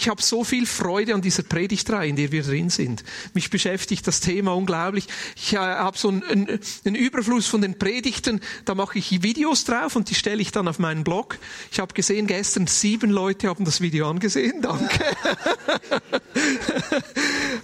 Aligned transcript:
Ich 0.00 0.08
habe 0.08 0.22
so 0.22 0.44
viel 0.44 0.64
Freude 0.64 1.12
an 1.12 1.20
dieser 1.20 1.42
Predigtreihe, 1.42 2.08
in 2.08 2.16
der 2.16 2.32
wir 2.32 2.42
drin 2.42 2.70
sind. 2.70 3.04
Mich 3.34 3.50
beschäftigt 3.50 4.06
das 4.06 4.20
Thema 4.20 4.56
unglaublich. 4.56 5.06
Ich 5.36 5.52
äh, 5.52 5.58
habe 5.58 5.98
so 5.98 6.08
einen, 6.08 6.58
einen 6.86 6.94
Überfluss 6.94 7.46
von 7.46 7.60
den 7.60 7.78
Predigten, 7.78 8.40
da 8.64 8.74
mache 8.74 8.98
ich 8.98 9.22
Videos 9.22 9.64
drauf 9.64 9.96
und 9.96 10.08
die 10.08 10.14
stelle 10.14 10.40
ich 10.40 10.52
dann 10.52 10.68
auf 10.68 10.78
meinen 10.78 11.04
Blog. 11.04 11.36
Ich 11.70 11.80
habe 11.80 11.92
gesehen, 11.92 12.26
gestern 12.26 12.66
sieben 12.66 13.10
Leute 13.10 13.48
haben 13.48 13.66
das 13.66 13.82
Video 13.82 14.08
angesehen. 14.08 14.62
Danke. 14.62 15.04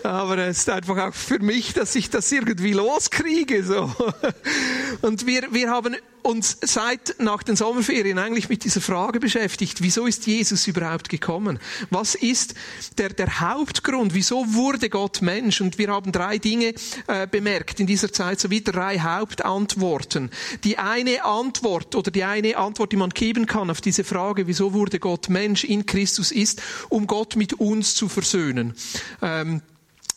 Aber 0.03 0.37
es 0.37 0.59
ist 0.59 0.69
einfach 0.69 1.09
auch 1.09 1.15
für 1.15 1.39
mich, 1.39 1.73
dass 1.73 1.95
ich 1.95 2.11
das 2.11 2.31
irgendwie 2.31 2.75
loskriege. 2.75 3.65
So. 3.65 3.91
Und 5.01 5.27
wir, 5.27 5.55
wir 5.55 5.71
haben 5.71 5.97
uns 6.27 6.59
seit 6.61 7.17
nach 7.19 7.43
den 7.45 7.55
Sommerferien 7.55 8.19
eigentlich 8.19 8.49
mit 8.49 8.65
dieser 8.65 8.81
Frage 8.81 9.21
beschäftigt, 9.21 9.81
wieso 9.81 10.07
ist 10.07 10.27
Jesus 10.27 10.67
überhaupt 10.67 11.09
gekommen? 11.09 11.61
Was 11.91 12.17
ist 12.17 12.55
der, 12.99 13.11
der 13.11 13.41
Hauptgrund? 13.41 14.13
Wieso 14.13 14.55
wurde 14.55 14.91
Gott 14.91 15.23
Mensch? 15.23 15.61
Und 15.61 15.79
wir 15.79 15.89
haben 15.89 16.11
drei 16.11 16.39
Dinge 16.39 16.75
äh, 17.07 17.29
bemerkt 17.31 17.79
in 17.79 17.87
dieser 17.87 18.13
Zeit, 18.13 18.41
sowie 18.41 18.63
drei 18.63 18.99
Hauptantworten. 18.99 20.31
Die 20.65 20.79
eine 20.79 21.25
Antwort 21.25 21.95
oder 21.95 22.11
die 22.11 22.25
eine 22.25 22.57
Antwort, 22.57 22.91
die 22.91 22.97
man 22.97 23.11
geben 23.11 23.47
kann 23.47 23.71
auf 23.71 23.81
diese 23.81 24.03
Frage, 24.03 24.49
wieso 24.49 24.73
wurde 24.73 24.99
Gott 24.99 25.29
Mensch 25.29 25.63
in 25.63 25.87
Christus 25.87 26.33
ist, 26.33 26.61
um 26.89 27.07
Gott 27.07 27.37
mit 27.37 27.55
uns 27.55 27.95
zu 27.95 28.09
versöhnen. 28.09 28.75
Ähm, 29.23 29.63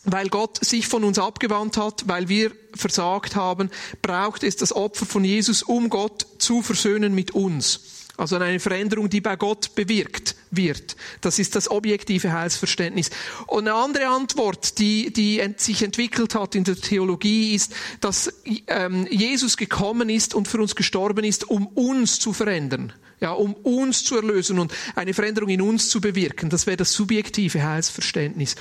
weil 0.04 0.28
Gott 0.28 0.64
sich 0.64 0.86
von 0.86 1.04
uns 1.04 1.18
abgewandt 1.18 1.76
hat, 1.76 2.04
weil 2.06 2.28
wir 2.28 2.52
versagt 2.74 3.36
haben, 3.36 3.70
braucht 4.02 4.42
es 4.42 4.56
das 4.56 4.72
Opfer 4.72 5.06
von 5.06 5.24
Jesus, 5.24 5.62
um 5.62 5.90
Gott 5.90 6.26
zu 6.38 6.62
versöhnen 6.62 7.14
mit 7.14 7.32
uns. 7.32 7.80
Also 8.16 8.36
eine 8.36 8.60
Veränderung, 8.60 9.08
die 9.08 9.22
bei 9.22 9.36
Gott 9.36 9.74
bewirkt 9.74 10.36
wird. 10.50 10.96
Das 11.22 11.38
ist 11.38 11.56
das 11.56 11.70
objektive 11.70 12.32
Heilsverständnis. 12.32 13.08
Und 13.46 13.66
eine 13.66 13.74
andere 13.74 14.08
Antwort, 14.08 14.78
die, 14.78 15.10
die 15.10 15.42
sich 15.56 15.82
entwickelt 15.82 16.34
hat 16.34 16.54
in 16.54 16.64
der 16.64 16.76
Theologie, 16.76 17.54
ist, 17.54 17.72
dass 18.02 18.30
ähm, 18.66 19.06
Jesus 19.10 19.56
gekommen 19.56 20.10
ist 20.10 20.34
und 20.34 20.48
für 20.48 20.60
uns 20.60 20.76
gestorben 20.76 21.24
ist, 21.24 21.48
um 21.48 21.66
uns 21.68 22.18
zu 22.18 22.34
verändern 22.34 22.92
ja, 23.20 23.32
um 23.32 23.54
uns 23.54 24.02
zu 24.04 24.16
erlösen 24.16 24.58
und 24.58 24.72
eine 24.94 25.12
Veränderung 25.14 25.50
in 25.50 25.60
uns 25.60 25.90
zu 25.90 26.00
bewirken. 26.00 26.48
Das 26.48 26.66
wäre 26.66 26.78
das 26.78 26.92
subjektive 26.92 27.62
Heilsverständnis. 27.62 28.56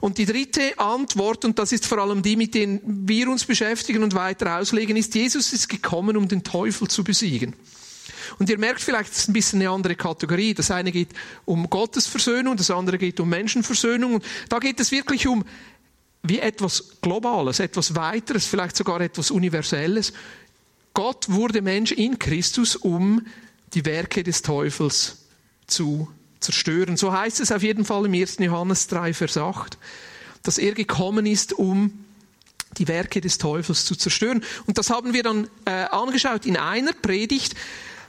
Und 0.00 0.18
die 0.18 0.26
dritte 0.26 0.78
Antwort, 0.78 1.44
und 1.44 1.58
das 1.58 1.72
ist 1.72 1.86
vor 1.86 1.98
allem 1.98 2.22
die, 2.22 2.36
mit 2.36 2.54
denen 2.54 2.80
wir 3.08 3.28
uns 3.28 3.44
beschäftigen 3.44 4.02
und 4.02 4.14
weiter 4.14 4.58
auslegen, 4.58 4.96
ist, 4.96 5.14
Jesus 5.14 5.52
ist 5.52 5.68
gekommen, 5.68 6.16
um 6.16 6.28
den 6.28 6.44
Teufel 6.44 6.88
zu 6.88 7.02
besiegen. 7.02 7.54
Und 8.38 8.48
ihr 8.48 8.58
merkt 8.58 8.80
vielleicht, 8.80 9.12
es 9.12 9.18
ist 9.18 9.28
ein 9.28 9.32
bisschen 9.32 9.60
eine 9.60 9.70
andere 9.70 9.96
Kategorie. 9.96 10.54
Das 10.54 10.70
eine 10.70 10.92
geht 10.92 11.10
um 11.44 11.68
Gottes 11.68 12.06
Versöhnung, 12.06 12.56
das 12.56 12.70
andere 12.70 12.98
geht 12.98 13.20
um 13.20 13.28
Menschenversöhnung. 13.28 14.14
Und 14.14 14.24
da 14.48 14.58
geht 14.58 14.80
es 14.80 14.92
wirklich 14.92 15.26
um 15.26 15.44
wie 16.22 16.38
etwas 16.38 17.00
Globales, 17.02 17.60
etwas 17.60 17.94
Weiteres, 17.94 18.46
vielleicht 18.46 18.76
sogar 18.76 19.00
etwas 19.00 19.30
Universelles. 19.30 20.14
Gott 20.94 21.26
wurde 21.28 21.60
Mensch 21.60 21.92
in 21.92 22.18
Christus, 22.18 22.76
um 22.76 23.26
die 23.74 23.84
Werke 23.84 24.22
des 24.22 24.42
Teufels 24.42 25.26
zu 25.66 26.08
zerstören. 26.40 26.96
So 26.96 27.12
heißt 27.12 27.40
es 27.40 27.52
auf 27.52 27.62
jeden 27.62 27.84
Fall 27.84 28.06
im 28.06 28.14
1. 28.14 28.38
Johannes 28.38 28.86
3, 28.88 29.14
Vers 29.14 29.36
8, 29.36 29.78
dass 30.42 30.58
er 30.58 30.72
gekommen 30.72 31.26
ist, 31.26 31.52
um 31.52 32.04
die 32.78 32.88
Werke 32.88 33.20
des 33.20 33.38
Teufels 33.38 33.84
zu 33.84 33.94
zerstören. 33.94 34.44
Und 34.66 34.78
das 34.78 34.90
haben 34.90 35.12
wir 35.12 35.22
dann 35.22 35.48
äh, 35.64 35.70
angeschaut 35.70 36.44
in 36.44 36.56
einer 36.56 36.92
Predigt, 36.92 37.54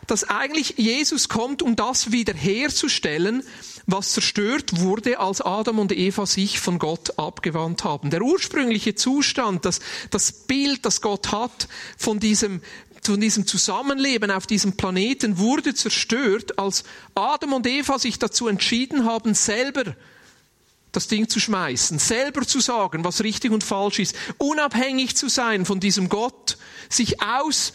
dass 0.08 0.24
eigentlich 0.24 0.76
Jesus 0.78 1.30
kommt, 1.30 1.62
um 1.62 1.76
das 1.76 2.12
wiederherzustellen, 2.12 3.44
was 3.88 4.14
zerstört 4.14 4.80
wurde, 4.80 5.20
als 5.20 5.42
Adam 5.42 5.80
und 5.80 5.92
Eva 5.92 6.26
sich 6.26 6.59
von 6.59 6.80
Gott 6.80 7.18
abgewandt 7.18 7.84
haben. 7.84 8.09
Der 8.09 8.22
ursprüngliche 8.22 8.96
Zustand, 8.96 9.66
das, 9.66 9.80
das 10.09 10.32
Bild, 10.32 10.86
das 10.86 11.02
Gott 11.02 11.32
hat 11.32 11.68
von 11.97 12.20
diesem 12.20 12.62
von 13.08 13.22
diesem 13.22 13.48
Zusammenleben 13.48 14.32
auf 14.32 14.48
diesem 14.48 14.78
Planeten 14.78 15.38
wurde 15.38 15.74
zerstört, 15.74 16.58
als 16.60 16.84
Adam 17.14 17.54
und 17.54 17.68
Eva 17.68 18.00
sich 18.00 18.20
dazu 18.20 18.48
entschieden 18.48 19.06
haben, 19.06 19.34
selber 19.34 19.96
das 20.92 21.08
Ding 21.08 21.28
zu 21.28 21.40
schmeißen, 21.40 22.00
selber 22.00 22.46
zu 22.46 22.60
sagen, 22.60 23.04
was 23.04 23.24
richtig 23.24 23.52
und 23.52 23.64
falsch 23.64 24.00
ist, 24.00 24.16
unabhängig 24.38 25.16
zu 25.16 25.28
sein 25.28 25.66
von 25.66 25.80
diesem 25.80 26.10
Gott, 26.10 26.58
sich 26.90 27.22
aus 27.22 27.74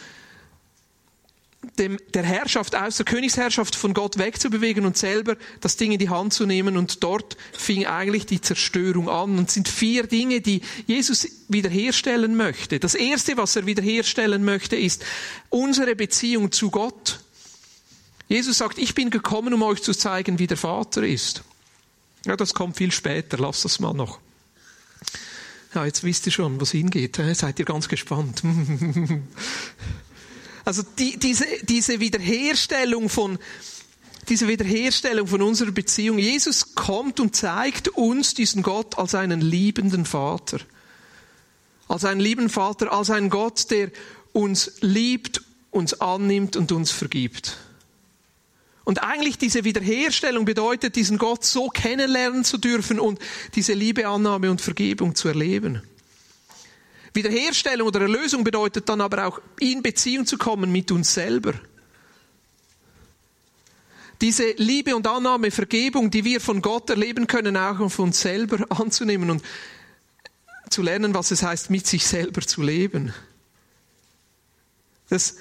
dem, 1.81 1.99
der 2.15 2.23
Herrschaft, 2.23 2.77
aus 2.77 2.99
der 2.99 3.07
Königsherrschaft 3.07 3.75
von 3.75 3.95
Gott 3.95 4.19
wegzubewegen 4.19 4.85
und 4.85 4.97
selber 4.97 5.37
das 5.61 5.77
Ding 5.77 5.93
in 5.93 5.99
die 5.99 6.11
Hand 6.11 6.33
zu 6.33 6.47
nehmen. 6.47 6.77
Und 6.77 7.03
dort 7.03 7.37
fing 7.53 7.87
eigentlich 7.87 8.27
die 8.27 8.41
Zerstörung 8.41 9.09
an. 9.09 9.39
Und 9.39 9.49
es 9.49 9.55
sind 9.55 9.69
vier 9.69 10.07
Dinge, 10.07 10.41
die 10.41 10.61
Jesus 10.87 11.27
wiederherstellen 11.49 12.37
möchte. 12.37 12.79
Das 12.79 12.95
erste, 12.95 13.37
was 13.37 13.57
er 13.57 13.67
wiederherstellen 13.67 14.45
möchte, 14.45 14.77
ist 14.77 15.05
unsere 15.49 15.97
Beziehung 15.97 16.53
zu 16.53 16.71
Gott. 16.71 17.21
Jesus 18.29 18.59
sagt, 18.59 18.79
ich 18.79 18.95
bin 18.95 19.11
gekommen, 19.11 19.55
um 19.55 19.63
euch 19.63 19.83
zu 19.83 19.93
zeigen, 19.93 20.39
wie 20.39 20.47
der 20.47 20.59
Vater 20.59 21.03
ist. 21.03 21.43
Ja, 22.27 22.37
das 22.37 22.55
kommt 22.55 22.77
viel 22.77 22.93
später. 22.93 23.39
Lass 23.39 23.63
das 23.63 23.81
mal 23.81 23.95
noch. 23.95 24.21
Ja, 25.75 25.87
jetzt 25.87 26.05
wisst 26.05 26.27
ihr 26.27 26.33
schon, 26.33 26.61
was 26.61 26.73
hingeht. 26.73 27.21
Seid 27.33 27.59
ihr 27.59 27.65
ganz 27.65 27.89
gespannt. 27.89 28.43
Also 30.71 30.85
die, 31.01 31.17
diese, 31.17 31.47
diese 31.63 31.99
Wiederherstellung 31.99 33.09
von, 33.09 33.41
diese 34.29 34.47
Wiederherstellung 34.47 35.27
von 35.27 35.43
unserer 35.43 35.73
Beziehung. 35.73 36.21
Jesus 36.21 36.77
kommt 36.77 37.19
und 37.19 37.35
zeigt 37.35 37.89
uns 37.89 38.35
diesen 38.35 38.63
Gott 38.63 38.97
als 38.97 39.17
einen 39.17 39.41
liebenden 39.41 40.05
Vater. 40.05 40.61
Als 41.89 42.05
einen 42.05 42.21
liebenden 42.21 42.51
Vater, 42.51 42.93
als 42.93 43.11
einen 43.11 43.31
Gott, 43.31 43.69
der 43.73 43.91
uns 44.33 44.75
liebt, 44.81 45.43
uns 45.73 46.01
annimmt 46.01 46.55
und 46.55 46.71
uns 46.71 46.93
vergibt. 46.93 47.57
Und 48.85 49.03
eigentlich 49.03 49.39
diese 49.39 49.65
Wiederherstellung 49.65 50.45
bedeutet, 50.45 50.95
diesen 50.95 51.19
Gott 51.19 51.45
so 51.45 51.67
kennenlernen 51.67 52.45
zu 52.45 52.59
dürfen 52.59 53.01
und 53.01 53.19
diese 53.57 53.73
Liebe, 53.73 54.07
Annahme 54.07 54.53
und 54.53 54.61
Vergebung 54.61 55.17
zu 55.17 55.27
erleben. 55.27 55.83
Wiederherstellung 57.12 57.88
oder 57.88 58.03
Erlösung 58.03 58.44
bedeutet 58.44 58.88
dann 58.88 59.00
aber 59.00 59.26
auch 59.26 59.41
in 59.59 59.82
Beziehung 59.82 60.26
zu 60.26 60.38
kommen 60.38 60.71
mit 60.71 60.91
uns 60.91 61.12
selber. 61.12 61.54
Diese 64.21 64.50
Liebe 64.56 64.94
und 64.94 65.06
Annahme, 65.06 65.50
Vergebung, 65.50 66.10
die 66.10 66.25
wir 66.25 66.41
von 66.41 66.60
Gott 66.60 66.91
erleben 66.91 67.26
können, 67.26 67.56
auch 67.56 67.91
von 67.91 68.06
uns 68.06 68.21
selber 68.21 68.65
anzunehmen 68.71 69.31
und 69.31 69.43
zu 70.69 70.82
lernen, 70.82 71.15
was 71.15 71.31
es 71.31 71.43
heißt, 71.43 71.71
mit 71.71 71.87
sich 71.87 72.06
selber 72.06 72.43
zu 72.43 72.62
leben. 72.62 73.15
Das 75.09 75.37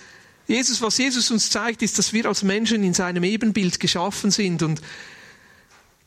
Jesus, 0.49 0.81
was 0.81 0.97
Jesus 0.97 1.29
uns 1.29 1.51
zeigt, 1.51 1.83
ist, 1.83 1.99
dass 1.99 2.11
wir 2.11 2.25
als 2.25 2.41
Menschen 2.41 2.83
in 2.83 2.95
seinem 2.95 3.23
Ebenbild 3.23 3.79
geschaffen 3.79 4.31
sind 4.31 4.63
und 4.63 4.81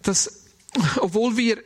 dass, 0.03 0.47
obwohl 0.97 1.37
wir 1.37 1.63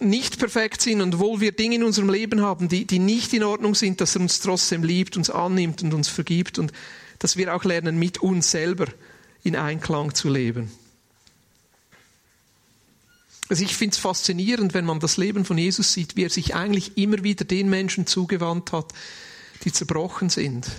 nicht 0.00 0.38
perfekt 0.38 0.80
sind 0.82 1.00
und 1.00 1.14
obwohl 1.14 1.40
wir 1.40 1.52
Dinge 1.52 1.76
in 1.76 1.84
unserem 1.84 2.08
Leben 2.08 2.40
haben, 2.40 2.68
die, 2.68 2.84
die 2.84 2.98
nicht 2.98 3.32
in 3.32 3.42
Ordnung 3.42 3.74
sind, 3.74 4.00
dass 4.00 4.14
er 4.14 4.20
uns 4.20 4.40
trotzdem 4.40 4.84
liebt, 4.84 5.16
uns 5.16 5.30
annimmt 5.30 5.82
und 5.82 5.92
uns 5.92 6.08
vergibt 6.08 6.58
und 6.58 6.72
dass 7.18 7.36
wir 7.36 7.54
auch 7.54 7.64
lernen, 7.64 7.98
mit 7.98 8.18
uns 8.18 8.50
selber 8.50 8.86
in 9.42 9.56
Einklang 9.56 10.14
zu 10.14 10.28
leben. 10.28 10.70
Also 13.48 13.64
ich 13.64 13.74
finde 13.74 13.94
es 13.94 13.98
faszinierend, 13.98 14.74
wenn 14.74 14.84
man 14.84 15.00
das 15.00 15.16
Leben 15.16 15.44
von 15.44 15.56
Jesus 15.56 15.92
sieht, 15.92 16.16
wie 16.16 16.24
er 16.24 16.30
sich 16.30 16.54
eigentlich 16.54 16.98
immer 16.98 17.24
wieder 17.24 17.44
den 17.44 17.70
Menschen 17.70 18.06
zugewandt 18.06 18.72
hat, 18.72 18.92
die 19.64 19.72
zerbrochen 19.72 20.28
sind. 20.28 20.70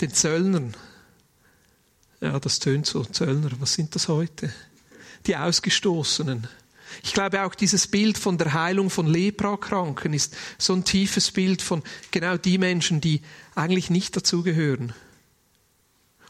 Den 0.00 0.12
Zöllnern. 0.12 0.76
Ja, 2.20 2.38
das 2.38 2.58
tönt 2.58 2.86
so. 2.86 3.04
Zöllner, 3.04 3.50
was 3.58 3.72
sind 3.72 3.94
das 3.94 4.08
heute? 4.08 4.52
Die 5.26 5.36
Ausgestoßenen 5.36 6.46
ich 7.02 7.12
glaube 7.12 7.42
auch 7.44 7.54
dieses 7.54 7.86
Bild 7.86 8.18
von 8.18 8.38
der 8.38 8.52
Heilung 8.52 8.90
von 8.90 9.06
Leprakranken 9.06 10.14
ist 10.14 10.36
so 10.58 10.72
ein 10.72 10.84
tiefes 10.84 11.30
Bild 11.30 11.62
von 11.62 11.82
genau 12.10 12.36
die 12.36 12.58
Menschen, 12.58 13.00
die 13.00 13.22
eigentlich 13.54 13.90
nicht 13.90 14.16
dazugehören. 14.16 14.92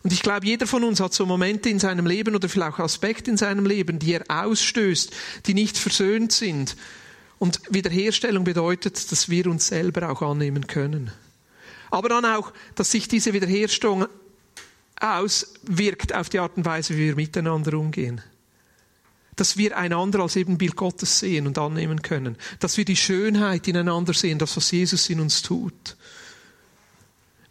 Und 0.02 0.12
ich 0.12 0.22
glaube, 0.22 0.46
jeder 0.46 0.66
von 0.66 0.84
uns 0.84 1.00
hat 1.00 1.12
so 1.12 1.26
Momente 1.26 1.68
in 1.68 1.80
seinem 1.80 2.06
Leben 2.06 2.34
oder 2.34 2.48
vielleicht 2.48 2.74
auch 2.74 2.84
Aspekte 2.84 3.30
in 3.30 3.36
seinem 3.36 3.66
Leben, 3.66 3.98
die 3.98 4.14
er 4.14 4.24
ausstößt, 4.28 5.12
die 5.46 5.54
nicht 5.54 5.76
versöhnt 5.76 6.32
sind. 6.32 6.76
Und 7.38 7.60
Wiederherstellung 7.68 8.44
bedeutet, 8.44 9.10
dass 9.10 9.28
wir 9.28 9.46
uns 9.48 9.68
selber 9.68 10.10
auch 10.10 10.22
annehmen 10.22 10.66
können. 10.66 11.10
Aber 11.90 12.08
dann 12.08 12.24
auch, 12.24 12.52
dass 12.74 12.90
sich 12.90 13.08
diese 13.08 13.32
Wiederherstellung 13.32 14.06
auswirkt 15.00 16.14
auf 16.14 16.28
die 16.28 16.38
Art 16.38 16.56
und 16.56 16.64
Weise, 16.64 16.94
wie 16.94 17.06
wir 17.06 17.16
miteinander 17.16 17.76
umgehen 17.78 18.22
dass 19.40 19.56
wir 19.56 19.76
einander 19.76 20.20
als 20.20 20.36
Ebenbild 20.36 20.76
Gottes 20.76 21.20
sehen 21.20 21.46
und 21.46 21.58
annehmen 21.58 22.02
können. 22.02 22.36
Dass 22.58 22.76
wir 22.76 22.84
die 22.84 22.96
Schönheit 22.96 23.68
ineinander 23.68 24.12
sehen, 24.12 24.38
das, 24.38 24.56
was 24.56 24.70
Jesus 24.70 25.08
in 25.10 25.20
uns 25.20 25.42
tut. 25.42 25.96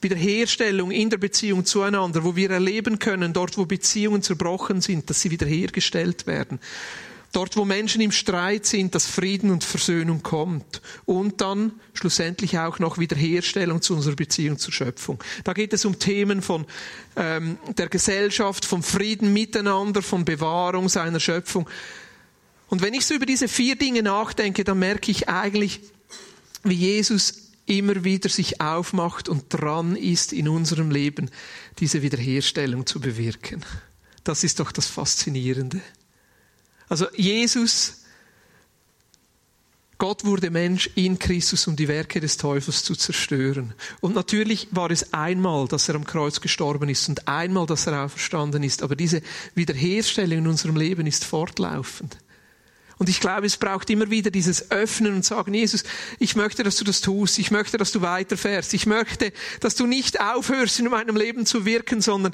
Wiederherstellung 0.02 0.92
in 0.92 1.10
der 1.10 1.18
Beziehung 1.18 1.66
zueinander, 1.66 2.24
wo 2.24 2.36
wir 2.36 2.52
erleben 2.52 3.00
können, 3.00 3.34
dort 3.34 3.58
wo 3.58 3.66
Beziehungen 3.66 4.22
zerbrochen 4.22 4.82
sind, 4.82 5.10
dass 5.10 5.22
sie 5.22 5.32
wiederhergestellt 5.32 6.28
werden. 6.28 6.60
Dort, 7.34 7.58
wo 7.58 7.66
Menschen 7.66 8.02
im 8.02 8.12
Streit 8.12 8.66
sind, 8.66 8.96
dass 8.96 9.06
Frieden 9.06 9.52
und 9.52 9.64
Versöhnung 9.64 10.24
kommt. 10.24 10.82
Und 11.06 11.42
dann 11.42 11.74
schlussendlich 11.94 12.58
auch 12.58 12.80
noch 12.80 12.98
Wiederherstellung 12.98 13.82
zu 13.82 13.96
unserer 13.96 14.16
Beziehung 14.16 14.58
zur 14.58 14.74
Schöpfung. 14.74 15.22
Da 15.44 15.54
geht 15.54 15.74
es 15.74 15.86
um 15.86 16.00
Themen 16.00 16.42
von 16.42 16.66
ähm, 17.16 17.58
der 17.78 17.90
Gesellschaft, 17.90 18.66
vom 18.66 18.82
Frieden 18.82 19.34
miteinander, 19.34 20.02
von 20.02 20.26
Bewahrung 20.26 20.90
seiner 20.90 21.20
Schöpfung. 21.20 21.70
Und 22.70 22.82
wenn 22.82 22.94
ich 22.94 23.06
so 23.06 23.14
über 23.14 23.26
diese 23.26 23.48
vier 23.48 23.76
Dinge 23.76 24.04
nachdenke, 24.04 24.64
dann 24.64 24.80
merke 24.80 25.12
ich 25.12 25.30
eigentlich, 25.30 25.82
wie 26.64 26.76
Jesus 26.76 27.48
immer 27.66 28.04
wieder 28.04 28.30
sich 28.30 28.62
aufmacht 28.62 29.30
und 29.30 29.46
dran 29.50 29.96
ist, 29.96 30.34
in 30.34 30.48
unserem 30.48 30.90
Leben 30.90 31.30
diese 31.80 32.02
Wiederherstellung 32.02 32.86
zu 32.86 33.00
bewirken. 33.00 33.64
Das 34.24 34.44
ist 34.44 34.60
doch 34.60 34.72
das 34.72 34.88
Faszinierende. 34.88 35.82
Also 36.90 37.08
Jesus, 37.16 38.04
Gott 39.98 40.26
wurde 40.26 40.52
Mensch 40.52 40.90
in 40.96 41.18
Christus, 41.18 41.68
um 41.68 41.76
die 41.76 41.88
Werke 41.88 42.20
des 42.20 42.38
Teufels 42.38 42.84
zu 42.84 42.96
zerstören. 42.96 43.74
Und 44.00 44.14
natürlich 44.14 44.68
war 44.72 44.92
es 44.92 45.12
einmal, 45.12 45.68
dass 45.68 45.90
er 45.90 45.96
am 45.96 46.06
Kreuz 46.06 46.40
gestorben 46.40 46.88
ist 46.88 47.10
und 47.10 47.28
einmal, 47.28 47.66
dass 47.66 47.88
er 47.88 48.06
auferstanden 48.06 48.62
ist. 48.62 48.84
Aber 48.84 48.96
diese 48.96 49.22
Wiederherstellung 49.56 50.40
in 50.40 50.48
unserem 50.48 50.76
Leben 50.78 51.08
ist 51.08 51.26
fortlaufend. 51.26 52.18
Und 53.00 53.10
ich 53.10 53.20
glaube, 53.20 53.46
es 53.46 53.58
braucht 53.58 53.90
immer 53.90 54.10
wieder 54.10 54.32
dieses 54.32 54.72
Öffnen 54.72 55.14
und 55.14 55.26
sagen, 55.26 55.54
Jesus, 55.54 55.84
ich 56.20 56.36
möchte, 56.36 56.64
dass 56.64 56.78
du 56.78 56.84
das 56.84 57.02
tust. 57.02 57.38
Ich 57.38 57.52
möchte, 57.52 57.78
dass 57.78 57.92
du 57.92 58.02
weiterfährst. 58.02 58.74
Ich 58.74 58.86
möchte, 58.86 59.32
dass 59.60 59.76
du 59.76 59.86
nicht 59.86 60.20
aufhörst, 60.20 60.80
in 60.80 60.90
meinem 60.90 61.16
Leben 61.16 61.46
zu 61.46 61.66
wirken, 61.66 62.02
sondern 62.02 62.34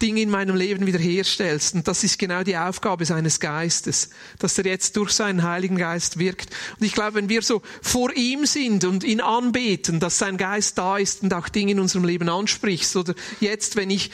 Dinge 0.00 0.22
in 0.22 0.30
meinem 0.30 0.56
Leben 0.56 0.86
wiederherstellst. 0.86 1.74
Und 1.74 1.88
das 1.88 2.04
ist 2.04 2.18
genau 2.18 2.42
die 2.42 2.56
Aufgabe 2.56 3.04
seines 3.04 3.40
Geistes, 3.40 4.10
dass 4.38 4.56
er 4.58 4.66
jetzt 4.66 4.96
durch 4.96 5.10
seinen 5.10 5.42
Heiligen 5.42 5.76
Geist 5.76 6.18
wirkt. 6.18 6.50
Und 6.78 6.86
ich 6.86 6.92
glaube, 6.92 7.14
wenn 7.14 7.28
wir 7.28 7.42
so 7.42 7.62
vor 7.82 8.14
ihm 8.14 8.46
sind 8.46 8.84
und 8.84 9.04
ihn 9.04 9.20
anbeten, 9.20 10.00
dass 10.00 10.18
sein 10.18 10.36
Geist 10.36 10.78
da 10.78 10.96
ist 10.96 11.22
und 11.22 11.34
auch 11.34 11.48
Dinge 11.48 11.72
in 11.72 11.80
unserem 11.80 12.04
Leben 12.04 12.28
anspricht, 12.28 12.94
oder 12.96 13.14
jetzt, 13.40 13.76
wenn 13.76 13.90
ich 13.90 14.10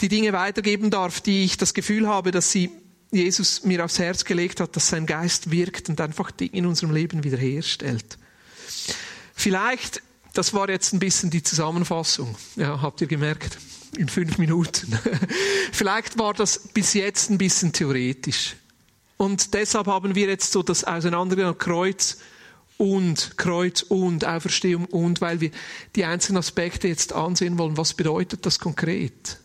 die 0.00 0.08
Dinge 0.08 0.32
weitergeben 0.32 0.90
darf, 0.90 1.20
die 1.20 1.44
ich 1.44 1.56
das 1.56 1.74
Gefühl 1.74 2.08
habe, 2.08 2.30
dass 2.32 2.50
sie 2.50 2.70
Jesus 3.12 3.62
mir 3.64 3.84
aufs 3.84 3.98
Herz 3.98 4.24
gelegt 4.24 4.60
hat, 4.60 4.74
dass 4.74 4.88
sein 4.88 5.06
Geist 5.06 5.50
wirkt 5.50 5.88
und 5.88 6.00
einfach 6.00 6.30
Dinge 6.30 6.52
in 6.52 6.66
unserem 6.66 6.92
Leben 6.92 7.22
wiederherstellt. 7.22 8.18
Vielleicht, 9.34 10.02
das 10.32 10.52
war 10.52 10.68
jetzt 10.68 10.92
ein 10.92 10.98
bisschen 10.98 11.30
die 11.30 11.42
Zusammenfassung, 11.42 12.34
ja, 12.56 12.82
habt 12.82 13.00
ihr 13.00 13.06
gemerkt? 13.06 13.58
In 13.96 14.08
fünf 14.08 14.38
Minuten. 14.38 14.98
Vielleicht 15.72 16.18
war 16.18 16.34
das 16.34 16.68
bis 16.68 16.94
jetzt 16.94 17.30
ein 17.30 17.38
bisschen 17.38 17.72
theoretisch. 17.72 18.56
Und 19.16 19.54
deshalb 19.54 19.86
haben 19.86 20.14
wir 20.14 20.28
jetzt 20.28 20.52
so 20.52 20.62
das 20.62 20.84
Auseinandergenommen 20.84 21.58
Kreuz 21.58 22.18
und 22.76 23.38
Kreuz 23.38 23.82
und 23.82 24.24
Auferstehung 24.26 24.84
und, 24.86 25.20
weil 25.20 25.40
wir 25.40 25.50
die 25.94 26.04
einzelnen 26.04 26.38
Aspekte 26.38 26.88
jetzt 26.88 27.12
ansehen 27.12 27.58
wollen, 27.58 27.76
was 27.76 27.94
bedeutet 27.94 28.44
das 28.44 28.58
konkret? 28.58 29.38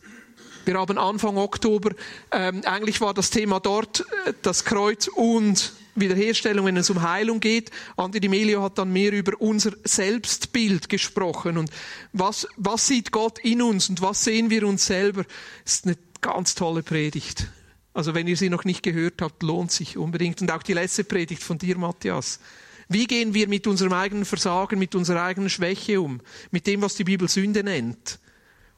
Wir 0.65 0.75
haben 0.75 0.97
Anfang 0.97 1.37
Oktober, 1.37 1.91
ähm, 2.31 2.61
eigentlich 2.65 3.01
war 3.01 3.13
das 3.13 3.29
Thema 3.29 3.59
dort 3.59 4.01
äh, 4.25 4.33
das 4.41 4.63
Kreuz 4.63 5.07
und 5.07 5.73
Wiederherstellung, 5.95 6.65
wenn 6.67 6.77
es 6.77 6.89
um 6.89 7.01
Heilung 7.01 7.39
geht. 7.39 7.71
Andi 7.97 8.19
Di 8.19 8.27
Melio 8.27 8.61
hat 8.61 8.77
dann 8.77 8.93
mehr 8.93 9.11
über 9.11 9.33
unser 9.39 9.71
Selbstbild 9.83 10.87
gesprochen 10.87 11.57
und 11.57 11.69
was, 12.13 12.47
was 12.57 12.87
sieht 12.87 13.11
Gott 13.11 13.39
in 13.39 13.61
uns 13.61 13.89
und 13.89 14.01
was 14.01 14.23
sehen 14.23 14.49
wir 14.49 14.65
uns 14.67 14.85
selber. 14.85 15.23
Das 15.63 15.75
ist 15.75 15.85
eine 15.85 15.97
ganz 16.21 16.55
tolle 16.55 16.83
Predigt. 16.83 17.47
Also 17.93 18.13
wenn 18.13 18.27
ihr 18.27 18.37
sie 18.37 18.49
noch 18.49 18.63
nicht 18.63 18.83
gehört 18.83 19.21
habt, 19.21 19.43
lohnt 19.43 19.71
sich 19.71 19.97
unbedingt. 19.97 20.41
Und 20.41 20.51
auch 20.51 20.63
die 20.63 20.73
letzte 20.73 21.03
Predigt 21.03 21.43
von 21.43 21.57
dir, 21.57 21.77
Matthias. 21.77 22.39
Wie 22.87 23.05
gehen 23.05 23.33
wir 23.33 23.47
mit 23.47 23.67
unserem 23.67 23.93
eigenen 23.93 24.25
Versagen, 24.25 24.79
mit 24.79 24.95
unserer 24.95 25.23
eigenen 25.23 25.49
Schwäche 25.49 25.99
um? 25.99 26.21
Mit 26.51 26.67
dem, 26.67 26.81
was 26.81 26.95
die 26.95 27.03
Bibel 27.03 27.27
Sünde 27.27 27.63
nennt? 27.63 28.19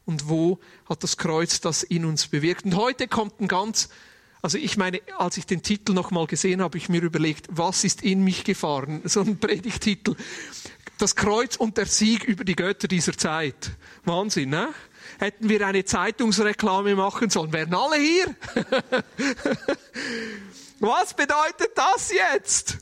Und 0.05 0.29
wo 0.29 0.59
hat 0.89 1.03
das 1.03 1.17
Kreuz 1.17 1.61
das 1.61 1.83
in 1.83 2.05
uns 2.05 2.27
bewirkt? 2.27 2.65
Und 2.65 2.75
heute 2.75 3.07
kommt 3.07 3.39
ein 3.39 3.47
ganz 3.47 3.89
also 4.43 4.57
ich 4.57 4.75
meine, 4.75 4.99
als 5.17 5.37
ich 5.37 5.45
den 5.45 5.63
Titel 5.63 5.93
nochmal 5.93 6.27
gesehen 6.27 6.61
habe, 6.61 6.77
ich 6.77 6.89
mir 6.89 7.01
überlegt, 7.01 7.47
was 7.49 7.85
ist 7.85 8.03
in 8.03 8.25
mich 8.25 8.43
gefahren? 8.43 9.01
So 9.05 9.21
ein 9.21 9.39
Predigtitel. 9.39 10.17
Das 10.97 11.15
Kreuz 11.15 11.55
und 11.55 11.77
der 11.77 11.85
Sieg 11.85 12.25
über 12.25 12.43
die 12.43 12.57
Götter 12.57 12.89
dieser 12.89 13.17
Zeit. 13.17 13.71
Wahnsinn, 14.03 14.49
ne? 14.49 14.73
Hätten 15.17 15.47
wir 15.47 15.65
eine 15.65 15.85
Zeitungsreklame 15.85 16.93
machen 16.95 17.29
sollen, 17.29 17.53
wären 17.53 17.73
alle 17.73 17.95
hier. 17.95 18.35
was 20.79 21.13
bedeutet 21.13 21.71
das 21.75 22.11
jetzt? 22.11 22.79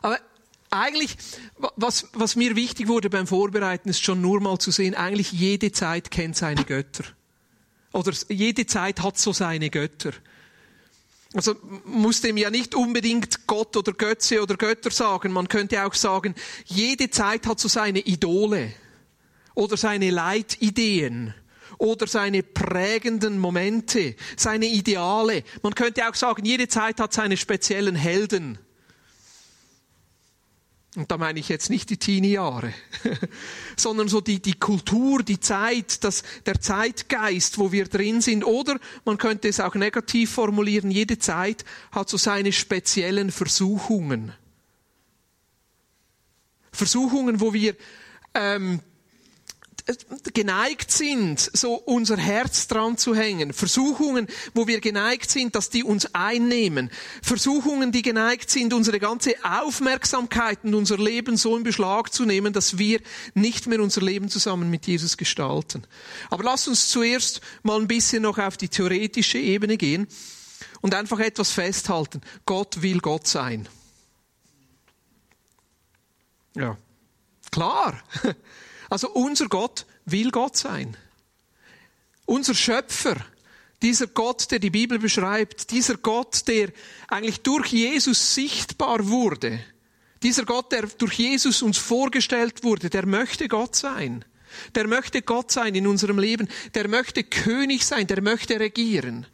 Aber 0.00 0.18
eigentlich, 0.70 1.16
was, 1.76 2.08
was 2.12 2.36
mir 2.36 2.56
wichtig 2.56 2.88
wurde 2.88 3.10
beim 3.10 3.26
Vorbereiten, 3.26 3.88
ist 3.88 4.04
schon 4.04 4.20
nur 4.20 4.40
mal 4.40 4.58
zu 4.58 4.70
sehen, 4.70 4.94
eigentlich 4.94 5.32
jede 5.32 5.72
Zeit 5.72 6.10
kennt 6.10 6.36
seine 6.36 6.64
Götter. 6.64 7.04
Oder 7.92 8.12
jede 8.28 8.66
Zeit 8.66 9.02
hat 9.02 9.18
so 9.18 9.32
seine 9.32 9.70
Götter. 9.70 10.12
Also 11.34 11.56
muss 11.84 12.20
dem 12.22 12.36
ja 12.36 12.50
nicht 12.50 12.74
unbedingt 12.74 13.46
Gott 13.46 13.76
oder 13.76 13.92
Götze 13.92 14.42
oder 14.42 14.56
Götter 14.56 14.90
sagen. 14.90 15.32
Man 15.32 15.48
könnte 15.48 15.84
auch 15.84 15.94
sagen, 15.94 16.34
jede 16.64 17.10
Zeit 17.10 17.46
hat 17.46 17.60
so 17.60 17.68
seine 17.68 18.00
Idole 18.00 18.72
oder 19.54 19.76
seine 19.76 20.10
Leitideen 20.10 21.34
oder 21.76 22.06
seine 22.06 22.42
prägenden 22.42 23.38
Momente, 23.38 24.16
seine 24.36 24.66
Ideale. 24.66 25.44
Man 25.62 25.74
könnte 25.74 26.08
auch 26.08 26.14
sagen, 26.14 26.44
jede 26.44 26.68
Zeit 26.68 26.98
hat 26.98 27.12
seine 27.12 27.36
speziellen 27.36 27.94
Helden. 27.94 28.58
Und 30.96 31.10
da 31.10 31.18
meine 31.18 31.38
ich 31.38 31.48
jetzt 31.48 31.68
nicht 31.68 31.90
die 31.90 31.98
Teenie-Jahre, 31.98 32.72
sondern 33.76 34.08
so 34.08 34.20
die, 34.20 34.40
die 34.40 34.54
Kultur, 34.54 35.22
die 35.22 35.38
Zeit, 35.38 36.02
das, 36.02 36.22
der 36.46 36.60
Zeitgeist, 36.60 37.58
wo 37.58 37.72
wir 37.72 37.84
drin 37.84 38.22
sind. 38.22 38.42
Oder 38.42 38.78
man 39.04 39.18
könnte 39.18 39.48
es 39.48 39.60
auch 39.60 39.74
negativ 39.74 40.32
formulieren, 40.32 40.90
jede 40.90 41.18
Zeit 41.18 41.64
hat 41.92 42.08
so 42.08 42.16
seine 42.16 42.52
speziellen 42.52 43.30
Versuchungen. 43.30 44.32
Versuchungen, 46.72 47.40
wo 47.40 47.52
wir 47.52 47.76
ähm, 48.34 48.80
geneigt 50.34 50.90
sind, 50.90 51.40
so 51.40 51.74
unser 51.74 52.16
Herz 52.16 52.66
dran 52.66 52.98
zu 52.98 53.14
hängen. 53.14 53.52
Versuchungen, 53.52 54.26
wo 54.54 54.66
wir 54.66 54.80
geneigt 54.80 55.30
sind, 55.30 55.54
dass 55.54 55.70
die 55.70 55.82
uns 55.82 56.14
einnehmen. 56.14 56.90
Versuchungen, 57.22 57.92
die 57.92 58.02
geneigt 58.02 58.50
sind, 58.50 58.74
unsere 58.74 58.98
ganze 58.98 59.34
Aufmerksamkeit 59.42 60.58
und 60.64 60.74
unser 60.74 60.98
Leben 60.98 61.36
so 61.36 61.56
in 61.56 61.62
Beschlag 61.62 62.12
zu 62.12 62.24
nehmen, 62.24 62.52
dass 62.52 62.78
wir 62.78 63.00
nicht 63.34 63.66
mehr 63.66 63.80
unser 63.80 64.02
Leben 64.02 64.28
zusammen 64.28 64.70
mit 64.70 64.86
Jesus 64.86 65.16
gestalten. 65.16 65.84
Aber 66.30 66.44
lass 66.44 66.68
uns 66.68 66.88
zuerst 66.88 67.40
mal 67.62 67.80
ein 67.80 67.88
bisschen 67.88 68.22
noch 68.22 68.38
auf 68.38 68.56
die 68.56 68.68
theoretische 68.68 69.38
Ebene 69.38 69.76
gehen 69.76 70.06
und 70.80 70.94
einfach 70.94 71.20
etwas 71.20 71.50
festhalten. 71.50 72.20
Gott 72.44 72.82
will 72.82 73.00
Gott 73.00 73.26
sein. 73.26 73.68
Ja. 76.54 76.76
Klar. 77.50 78.02
Also 78.88 79.10
unser 79.10 79.48
Gott 79.48 79.86
will 80.04 80.30
Gott 80.30 80.56
sein. 80.56 80.96
Unser 82.26 82.54
Schöpfer, 82.54 83.16
dieser 83.82 84.06
Gott, 84.06 84.50
der 84.50 84.58
die 84.58 84.70
Bibel 84.70 84.98
beschreibt, 84.98 85.70
dieser 85.70 85.96
Gott, 85.96 86.46
der 86.48 86.70
eigentlich 87.08 87.40
durch 87.40 87.68
Jesus 87.68 88.34
sichtbar 88.34 89.08
wurde, 89.08 89.60
dieser 90.22 90.44
Gott, 90.44 90.72
der 90.72 90.86
durch 90.86 91.14
Jesus 91.14 91.62
uns 91.62 91.78
vorgestellt 91.78 92.64
wurde, 92.64 92.90
der 92.90 93.06
möchte 93.06 93.48
Gott 93.48 93.76
sein. 93.76 94.24
Der 94.74 94.88
möchte 94.88 95.22
Gott 95.22 95.52
sein 95.52 95.74
in 95.74 95.86
unserem 95.86 96.18
Leben. 96.18 96.48
Der 96.74 96.88
möchte 96.88 97.22
König 97.22 97.86
sein. 97.86 98.06
Der 98.06 98.22
möchte 98.22 98.58
regieren. 98.58 99.26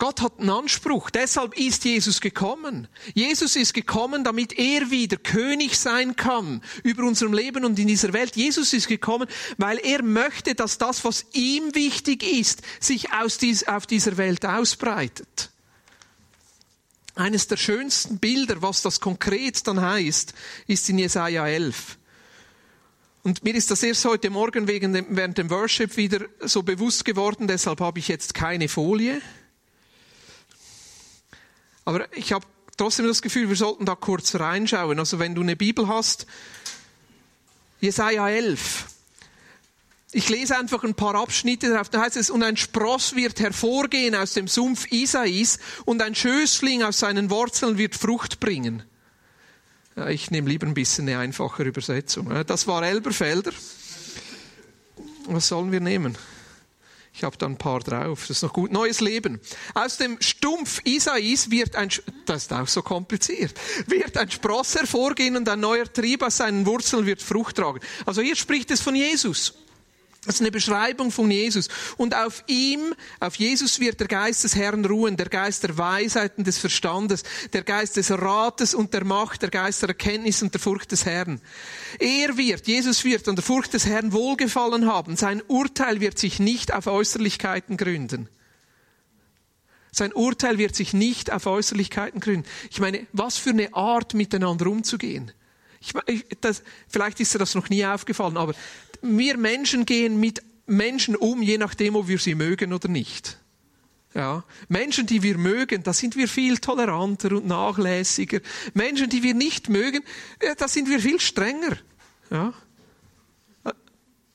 Gott 0.00 0.22
hat 0.22 0.40
einen 0.40 0.48
Anspruch. 0.48 1.10
Deshalb 1.10 1.56
ist 1.58 1.84
Jesus 1.84 2.22
gekommen. 2.22 2.88
Jesus 3.12 3.54
ist 3.54 3.74
gekommen, 3.74 4.24
damit 4.24 4.58
er 4.58 4.90
wieder 4.90 5.18
König 5.18 5.78
sein 5.78 6.16
kann 6.16 6.62
über 6.82 7.04
unserem 7.04 7.34
Leben 7.34 7.66
und 7.66 7.78
in 7.78 7.86
dieser 7.86 8.14
Welt. 8.14 8.34
Jesus 8.34 8.72
ist 8.72 8.88
gekommen, 8.88 9.28
weil 9.58 9.78
er 9.78 10.02
möchte, 10.02 10.54
dass 10.54 10.78
das, 10.78 11.04
was 11.04 11.26
ihm 11.34 11.74
wichtig 11.74 12.22
ist, 12.22 12.62
sich 12.80 13.12
aus 13.12 13.36
dies, 13.36 13.68
auf 13.68 13.86
dieser 13.86 14.16
Welt 14.16 14.46
ausbreitet. 14.46 15.50
Eines 17.14 17.46
der 17.48 17.58
schönsten 17.58 18.18
Bilder, 18.18 18.62
was 18.62 18.80
das 18.80 19.00
konkret 19.00 19.66
dann 19.66 19.82
heißt, 19.82 20.32
ist 20.66 20.88
in 20.88 20.98
Jesaja 20.98 21.46
11. 21.46 21.98
Und 23.22 23.44
mir 23.44 23.54
ist 23.54 23.70
das 23.70 23.82
erst 23.82 24.06
heute 24.06 24.30
Morgen 24.30 24.66
wegen 24.66 24.94
dem, 24.94 25.06
während 25.10 25.36
dem 25.36 25.50
Worship 25.50 25.98
wieder 25.98 26.24
so 26.40 26.62
bewusst 26.62 27.04
geworden, 27.04 27.48
deshalb 27.48 27.80
habe 27.80 27.98
ich 27.98 28.08
jetzt 28.08 28.32
keine 28.32 28.66
Folie. 28.66 29.20
Aber 31.90 32.06
ich 32.16 32.32
habe 32.32 32.46
trotzdem 32.76 33.08
das 33.08 33.20
Gefühl, 33.20 33.48
wir 33.48 33.56
sollten 33.56 33.84
da 33.84 33.96
kurz 33.96 34.36
reinschauen. 34.36 35.00
Also 35.00 35.18
wenn 35.18 35.34
du 35.34 35.42
eine 35.42 35.56
Bibel 35.56 35.88
hast, 35.88 36.24
Jesaja 37.80 38.28
11. 38.28 38.86
Ich 40.12 40.28
lese 40.28 40.56
einfach 40.56 40.84
ein 40.84 40.94
paar 40.94 41.16
Abschnitte 41.16 41.68
darauf. 41.68 41.88
Da 41.88 42.02
heißt 42.02 42.16
es, 42.16 42.30
und 42.30 42.44
ein 42.44 42.56
Spross 42.56 43.16
wird 43.16 43.40
hervorgehen 43.40 44.14
aus 44.14 44.34
dem 44.34 44.46
Sumpf 44.46 44.86
Isais 44.92 45.58
und 45.84 46.00
ein 46.00 46.14
Schößling 46.14 46.84
aus 46.84 47.00
seinen 47.00 47.28
Wurzeln 47.28 47.76
wird 47.76 47.96
Frucht 47.96 48.38
bringen. 48.38 48.84
Ich 50.08 50.30
nehme 50.30 50.48
lieber 50.48 50.68
ein 50.68 50.74
bisschen 50.74 51.08
eine 51.08 51.18
einfache 51.18 51.64
Übersetzung. 51.64 52.32
Das 52.46 52.68
war 52.68 52.84
Elberfelder. 52.84 53.50
Was 55.26 55.48
sollen 55.48 55.72
wir 55.72 55.80
nehmen? 55.80 56.16
Ich 57.12 57.24
habe 57.24 57.36
da 57.36 57.46
ein 57.46 57.58
paar 57.58 57.80
drauf. 57.80 58.20
Das 58.28 58.38
ist 58.38 58.42
noch 58.42 58.52
gut. 58.52 58.72
Neues 58.72 59.00
Leben. 59.00 59.40
Aus 59.74 59.96
dem 59.96 60.20
Stumpf 60.20 60.80
Isais 60.84 61.50
wird 61.50 61.76
ein, 61.76 61.90
das 62.24 62.44
ist 62.44 62.52
auch 62.52 62.68
so 62.68 62.82
kompliziert, 62.82 63.54
wird 63.86 64.16
ein 64.16 64.30
Spross 64.30 64.74
hervorgehen 64.76 65.36
und 65.36 65.48
ein 65.48 65.60
neuer 65.60 65.92
Trieb 65.92 66.22
aus 66.22 66.38
seinen 66.38 66.66
Wurzeln 66.66 67.06
wird 67.06 67.20
Frucht 67.20 67.56
tragen. 67.56 67.80
Also 68.06 68.22
hier 68.22 68.36
spricht 68.36 68.70
es 68.70 68.80
von 68.80 68.94
Jesus. 68.94 69.54
Das 70.26 70.34
ist 70.34 70.40
eine 70.42 70.50
Beschreibung 70.50 71.10
von 71.10 71.30
Jesus. 71.30 71.68
Und 71.96 72.14
auf 72.14 72.44
ihm, 72.46 72.94
auf 73.20 73.36
Jesus 73.36 73.80
wird 73.80 74.00
der 74.00 74.06
Geist 74.06 74.44
des 74.44 74.54
Herrn 74.54 74.84
ruhen, 74.84 75.16
der 75.16 75.30
Geist 75.30 75.62
der 75.62 75.78
Weisheit 75.78 76.36
und 76.36 76.46
des 76.46 76.58
Verstandes, 76.58 77.22
der 77.54 77.62
Geist 77.62 77.96
des 77.96 78.10
Rates 78.10 78.74
und 78.74 78.92
der 78.92 79.04
Macht, 79.04 79.40
der 79.40 79.48
Geist 79.48 79.80
der 79.80 79.88
Erkenntnis 79.88 80.42
und 80.42 80.52
der 80.52 80.60
Furcht 80.60 80.92
des 80.92 81.06
Herrn. 81.06 81.40
Er 81.98 82.36
wird, 82.36 82.66
Jesus 82.66 83.02
wird 83.04 83.28
an 83.28 83.36
der 83.36 83.44
Furcht 83.44 83.72
des 83.72 83.86
Herrn 83.86 84.12
wohlgefallen 84.12 84.86
haben. 84.86 85.16
Sein 85.16 85.42
Urteil 85.48 86.00
wird 86.00 86.18
sich 86.18 86.38
nicht 86.38 86.74
auf 86.74 86.86
Äußerlichkeiten 86.86 87.78
gründen. 87.78 88.28
Sein 89.92 90.12
Urteil 90.12 90.58
wird 90.58 90.76
sich 90.76 90.92
nicht 90.92 91.32
auf 91.32 91.46
Äußerlichkeiten 91.46 92.20
gründen. 92.20 92.46
Ich 92.70 92.78
meine, 92.78 93.06
was 93.12 93.38
für 93.38 93.50
eine 93.50 93.74
Art, 93.74 94.12
miteinander 94.12 94.66
umzugehen. 94.66 95.32
Ich, 96.06 96.26
das, 96.40 96.62
vielleicht 96.88 97.20
ist 97.20 97.34
dir 97.34 97.38
das 97.38 97.54
noch 97.54 97.70
nie 97.70 97.84
aufgefallen, 97.84 98.36
aber 98.36 98.54
wir 99.02 99.36
Menschen 99.38 99.86
gehen 99.86 100.20
mit 100.20 100.42
Menschen 100.66 101.16
um, 101.16 101.42
je 101.42 101.58
nachdem, 101.58 101.96
ob 101.96 102.08
wir 102.08 102.18
sie 102.18 102.34
mögen 102.34 102.72
oder 102.72 102.88
nicht. 102.88 103.38
Ja. 104.14 104.44
Menschen, 104.68 105.06
die 105.06 105.22
wir 105.22 105.38
mögen, 105.38 105.82
da 105.82 105.92
sind 105.92 106.16
wir 106.16 106.28
viel 106.28 106.58
toleranter 106.58 107.32
und 107.32 107.46
nachlässiger. 107.46 108.40
Menschen, 108.74 109.08
die 109.08 109.22
wir 109.22 109.34
nicht 109.34 109.68
mögen, 109.68 110.02
da 110.58 110.68
sind 110.68 110.88
wir 110.88 111.00
viel 111.00 111.20
strenger. 111.20 111.76
Ja. 112.30 112.52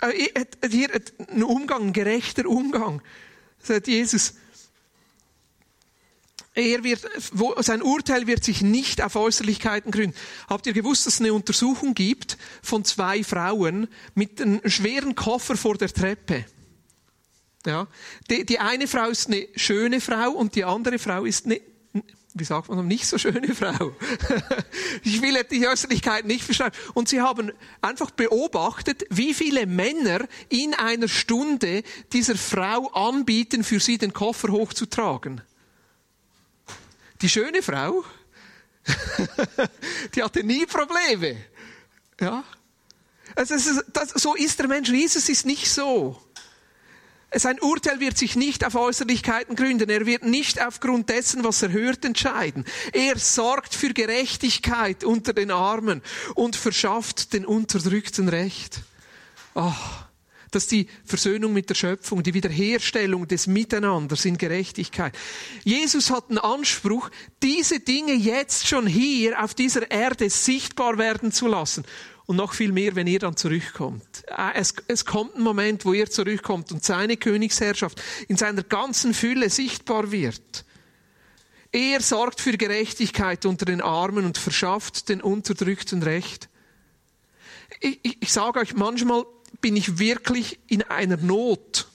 Äh, 0.02 0.30
äh, 0.34 0.70
hier 0.70 0.90
ein 1.30 1.44
Umgang, 1.44 1.88
ein 1.88 1.94
gerechter 1.94 2.46
Umgang. 2.46 3.02
Sagt 3.60 3.88
Jesus, 3.88 4.36
er 6.56 6.84
wird, 6.84 7.02
sein 7.60 7.82
Urteil 7.82 8.28
wird 8.28 8.44
sich 8.44 8.62
nicht 8.62 9.02
auf 9.02 9.16
Äußerlichkeiten 9.16 9.92
gründen. 9.92 10.16
Habt 10.48 10.66
ihr 10.66 10.74
gewusst, 10.74 11.06
dass 11.06 11.16
es 11.16 11.20
eine 11.20 11.34
Untersuchung 11.34 11.94
gibt 11.94 12.38
von 12.62 12.86
zwei 12.86 13.24
Frauen 13.24 13.90
mit 14.14 14.42
einem 14.42 14.62
schweren 14.66 15.16
Koffer 15.16 15.58
vor 15.58 15.78
der 15.78 15.90
Treppe? 15.90 16.46
Ja. 17.66 17.88
Die, 18.30 18.46
die 18.46 18.60
eine 18.60 18.88
Frau 18.88 19.10
ist 19.10 19.28
eine 19.28 19.48
schöne 19.56 20.00
Frau 20.00 20.32
und 20.32 20.56
die 20.56 20.64
andere 20.64 20.98
Frau 20.98 21.26
ist 21.26 21.46
eine, 21.46 21.60
wie 22.34 22.44
sagt 22.44 22.70
man, 22.70 22.88
nicht 22.88 23.06
so 23.06 23.18
schöne 23.18 23.54
Frau. 23.54 23.94
ich 25.04 25.22
will 25.22 25.38
die 25.52 25.68
Äußerlichkeit 25.68 26.26
nicht 26.26 26.48
beschreiben. 26.48 26.76
Und 26.94 27.10
sie 27.10 27.22
haben 27.22 27.52
einfach 27.82 28.12
beobachtet, 28.12 29.06
wie 29.10 29.34
viele 29.34 29.66
Männer 29.66 30.26
in 30.50 30.74
einer 30.74 31.08
Stunde 31.08 31.84
dieser 32.14 32.36
Frau 32.36 32.88
anbieten, 32.92 33.64
für 33.64 33.80
sie 33.80 33.98
den 33.98 34.14
Koffer 34.14 34.50
hochzutragen. 34.50 35.42
Die 37.22 37.30
schöne 37.30 37.62
Frau, 37.62 38.04
die 40.16 40.24
hatte 40.24 40.44
nie 40.44 40.66
Probleme. 40.66 41.38
Ja. 42.20 42.44
Also 43.36 43.56
ist, 43.56 43.84
das, 43.94 44.10
so 44.10 44.36
ist 44.36 44.60
der 44.60 44.68
Mensch. 44.68 44.90
Jesus 44.90 45.30
ist 45.30 45.46
nicht 45.46 45.70
so. 45.70 46.22
Sein 47.34 47.60
Urteil 47.60 48.00
wird 48.00 48.18
sich 48.18 48.36
nicht 48.36 48.66
auf 48.66 48.76
Äußerlichkeiten 48.76 49.56
gründen. 49.56 49.90
Er 49.90 50.06
wird 50.06 50.24
nicht 50.24 50.62
aufgrund 50.62 51.10
dessen, 51.10 51.44
was 51.44 51.62
er 51.62 51.72
hört, 51.72 52.06
entscheiden. 52.06 52.64
Er 52.94 53.18
sorgt 53.18 53.76
für 53.76 53.94
Gerechtigkeit 53.94 55.04
unter 55.04 55.34
den 55.34 55.52
Armen 55.52 56.02
und 56.36 56.56
verschafft 56.56 57.34
den 57.34 57.46
Unterdrückten 57.46 58.30
Recht. 58.30 58.80
Oh 59.54 59.74
dass 60.56 60.68
die 60.68 60.88
Versöhnung 61.04 61.52
mit 61.52 61.70
der 61.70 61.76
Schöpfung, 61.76 62.24
die 62.24 62.34
Wiederherstellung 62.34 63.28
des 63.28 63.46
Miteinanders 63.46 64.24
in 64.24 64.38
Gerechtigkeit. 64.38 65.14
Jesus 65.66 66.10
hat 66.10 66.30
einen 66.30 66.38
Anspruch, 66.38 67.10
diese 67.44 67.82
Dinge 67.82 68.14
jetzt 68.14 68.66
schon 68.68 68.88
hier 68.88 69.44
auf 69.44 69.54
dieser 69.54 69.92
Erde 69.92 70.30
sichtbar 70.30 70.98
werden 70.98 71.34
zu 71.34 71.48
lassen. 71.48 71.84
Und 72.26 72.38
noch 72.38 72.54
viel 72.54 72.72
mehr, 72.72 72.96
wenn 72.96 73.06
ihr 73.06 73.20
dann 73.20 73.36
zurückkommt. 73.36 74.24
Ah, 74.30 74.52
es, 74.56 74.74
es 74.88 75.06
kommt 75.06 75.36
ein 75.36 75.44
Moment, 75.44 75.86
wo 75.86 75.94
ihr 75.94 76.10
zurückkommt 76.10 76.72
und 76.72 76.84
seine 76.84 77.18
Königsherrschaft 77.18 78.02
in 78.28 78.38
seiner 78.38 78.64
ganzen 78.64 79.14
Fülle 79.14 79.50
sichtbar 79.50 80.12
wird. 80.12 80.66
Er 81.72 82.02
sorgt 82.02 82.40
für 82.40 82.58
Gerechtigkeit 82.58 83.46
unter 83.46 83.66
den 83.66 83.82
Armen 83.82 84.26
und 84.26 84.38
verschafft 84.38 85.10
den 85.10 85.22
Unterdrückten 85.22 86.02
Recht. 86.02 86.48
Ich, 87.82 88.00
ich, 88.04 88.18
ich 88.22 88.32
sage 88.32 88.60
euch, 88.60 88.74
manchmal 88.74 89.26
bin 89.66 89.78
ich 89.78 89.98
wirklich 89.98 90.60
in 90.68 90.84
einer 90.84 91.18
Not. 91.18 91.88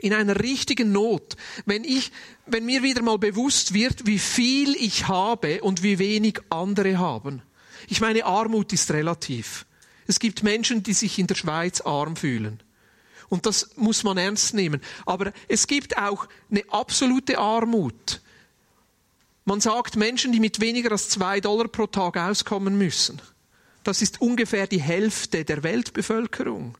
In 0.00 0.12
einer 0.12 0.40
richtigen 0.40 0.90
Not. 0.90 1.36
Wenn 1.66 1.84
ich, 1.84 2.10
wenn 2.46 2.66
mir 2.66 2.82
wieder 2.82 3.00
mal 3.00 3.16
bewusst 3.16 3.74
wird, 3.74 4.06
wie 4.08 4.18
viel 4.18 4.74
ich 4.74 5.06
habe 5.06 5.62
und 5.62 5.84
wie 5.84 6.00
wenig 6.00 6.40
andere 6.50 6.98
haben. 6.98 7.42
Ich 7.86 8.00
meine, 8.00 8.24
Armut 8.24 8.72
ist 8.72 8.90
relativ. 8.90 9.66
Es 10.08 10.18
gibt 10.18 10.42
Menschen, 10.42 10.82
die 10.82 10.94
sich 10.94 11.20
in 11.20 11.28
der 11.28 11.36
Schweiz 11.36 11.80
arm 11.80 12.16
fühlen. 12.16 12.60
Und 13.28 13.46
das 13.46 13.76
muss 13.76 14.02
man 14.02 14.18
ernst 14.18 14.52
nehmen. 14.52 14.80
Aber 15.06 15.32
es 15.46 15.68
gibt 15.68 15.96
auch 15.96 16.26
eine 16.50 16.64
absolute 16.70 17.38
Armut. 17.38 18.20
Man 19.44 19.60
sagt 19.60 19.94
Menschen, 19.94 20.32
die 20.32 20.40
mit 20.40 20.58
weniger 20.58 20.90
als 20.90 21.08
zwei 21.08 21.38
Dollar 21.38 21.68
pro 21.68 21.86
Tag 21.86 22.16
auskommen 22.16 22.76
müssen. 22.76 23.22
Das 23.88 24.02
ist 24.02 24.20
ungefähr 24.20 24.66
die 24.66 24.82
Hälfte 24.82 25.46
der 25.46 25.62
Weltbevölkerung. 25.62 26.76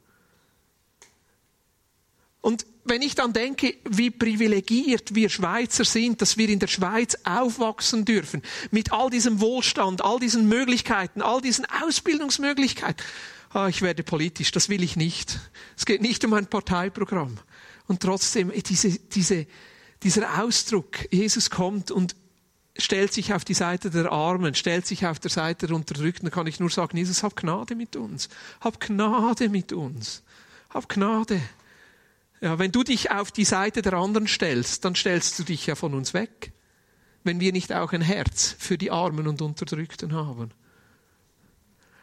Und 2.43 2.67
wenn 2.85 3.01
ich 3.01 3.15
dann 3.15 3.33
denke, 3.33 3.79
wie 3.89 4.11
privilegiert 4.11 5.15
wir 5.15 5.31
Schweizer 5.31 5.87
sind, 5.87 6.21
dass 6.21 6.37
wir 6.37 6.51
in 6.51 6.59
der 6.59 6.67
Schweiz 6.67 7.17
aufwachsen 7.25 8.05
dürfen, 8.05 8.43
mit 8.73 8.93
all 8.93 9.09
diesem 9.09 9.41
Wohlstand, 9.41 10.05
all 10.05 10.21
diesen 10.21 10.51
Möglichkeiten, 10.51 11.23
all 11.23 11.41
diesen 11.41 11.65
Ausbildungsmöglichkeiten. 11.83 13.03
Ah, 13.55 13.69
ich 13.69 13.81
werde 13.81 14.03
politisch, 14.03 14.53
das 14.53 14.69
will 14.69 14.83
ich 14.83 14.95
nicht. 14.95 15.41
Es 15.79 15.87
geht 15.87 16.03
nicht 16.03 16.23
um 16.27 16.35
ein 16.35 16.47
Parteiprogramm. 16.47 17.39
Und 17.87 18.01
trotzdem, 18.01 18.53
diese, 18.67 18.91
diese, 18.91 19.47
dieser 20.03 20.45
Ausdruck, 20.45 21.11
Jesus 21.11 21.49
kommt 21.49 21.91
und 21.91 22.15
stellt 22.79 23.13
sich 23.13 23.35
auf 23.35 23.45
die 23.45 23.55
Seite 23.55 23.91
der 23.91 24.13
Armen, 24.13 24.55
stellt 24.55 24.87
sich 24.87 25.07
auf 25.07 25.19
der 25.19 25.31
Seite 25.31 25.67
der 25.67 25.77
Unterdrückten, 25.77 26.31
kann 26.31 26.47
ich 26.47 26.61
nur 26.61 26.71
sagen, 26.71 26.97
Jesus, 26.97 27.23
hab 27.23 27.37
Gnade 27.37 27.75
mit 27.75 27.97
uns. 27.97 28.29
Hab 28.61 28.81
Gnade 28.81 29.49
mit 29.49 29.73
uns. 29.73 30.23
Hab 30.71 30.89
Gnade. 30.89 31.41
Ja, 32.41 32.59
wenn 32.59 32.71
du 32.71 32.85
dich 32.85 33.11
auf 33.11 33.33
die 33.33 33.45
Seite 33.45 33.83
der 33.83 33.95
anderen 33.95 34.29
stellst, 34.29 34.85
dann 34.85 34.95
stellst 34.95 35.39
du 35.39 35.43
dich 35.43 35.67
ja 35.67 35.75
von 35.75 35.95
uns 35.95 36.15
weg. 36.15 36.53
Wenn 37.25 37.41
wir 37.41 37.53
nicht 37.53 37.73
auch 37.73 37.93
ein 37.93 38.01
Herz 38.01 38.55
für 38.59 38.79
die 38.79 38.93
Armen 38.93 39.27
und 39.27 39.43
Unterdrückten 39.43 40.15
haben. 40.15 40.53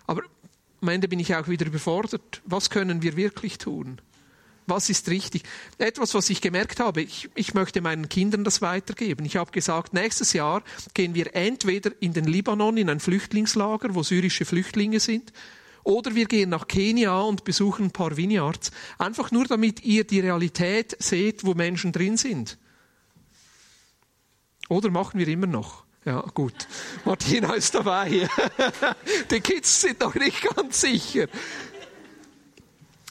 Aber 0.07 0.23
am 0.81 0.89
Ende 0.89 1.07
bin 1.07 1.19
ich 1.19 1.35
auch 1.35 1.47
wieder 1.47 1.65
überfordert. 1.65 2.41
Was 2.45 2.69
können 2.69 3.01
wir 3.01 3.15
wirklich 3.15 3.57
tun? 3.57 4.01
Was 4.67 4.89
ist 4.89 5.09
richtig? 5.09 5.43
Etwas, 5.77 6.13
was 6.15 6.29
ich 6.29 6.41
gemerkt 6.41 6.79
habe, 6.79 7.01
ich, 7.01 7.29
ich 7.35 7.53
möchte 7.53 7.81
meinen 7.81 8.09
Kindern 8.09 8.43
das 8.43 8.61
weitergeben. 8.61 9.25
Ich 9.25 9.37
habe 9.37 9.51
gesagt, 9.51 9.93
nächstes 9.93 10.33
Jahr 10.33 10.63
gehen 10.93 11.13
wir 11.13 11.35
entweder 11.35 11.91
in 11.99 12.13
den 12.13 12.25
Libanon, 12.25 12.77
in 12.77 12.89
ein 12.89 12.99
Flüchtlingslager, 12.99 13.93
wo 13.93 14.01
syrische 14.01 14.45
Flüchtlinge 14.45 14.99
sind, 14.99 15.31
oder 15.83 16.15
wir 16.15 16.25
gehen 16.25 16.49
nach 16.49 16.67
Kenia 16.67 17.19
und 17.21 17.43
besuchen 17.43 17.85
ein 17.85 17.91
paar 17.91 18.17
Vineyards. 18.17 18.71
Einfach 18.97 19.29
nur, 19.29 19.45
damit 19.45 19.83
ihr 19.83 20.03
die 20.03 20.19
Realität 20.19 20.97
seht, 20.97 21.45
wo 21.45 21.53
Menschen 21.53 21.91
drin 21.91 22.17
sind. 22.17 22.57
Oder 24.67 24.89
machen 24.89 25.19
wir 25.19 25.27
immer 25.27 25.45
noch? 25.45 25.85
Ja, 26.03 26.21
gut. 26.21 26.67
Martina 27.03 27.53
ist 27.53 27.75
dabei. 27.75 28.27
Die 29.31 29.41
Kids 29.41 29.81
sind 29.81 29.99
noch 29.99 30.15
nicht 30.15 30.41
ganz 30.55 30.81
sicher. 30.81 31.27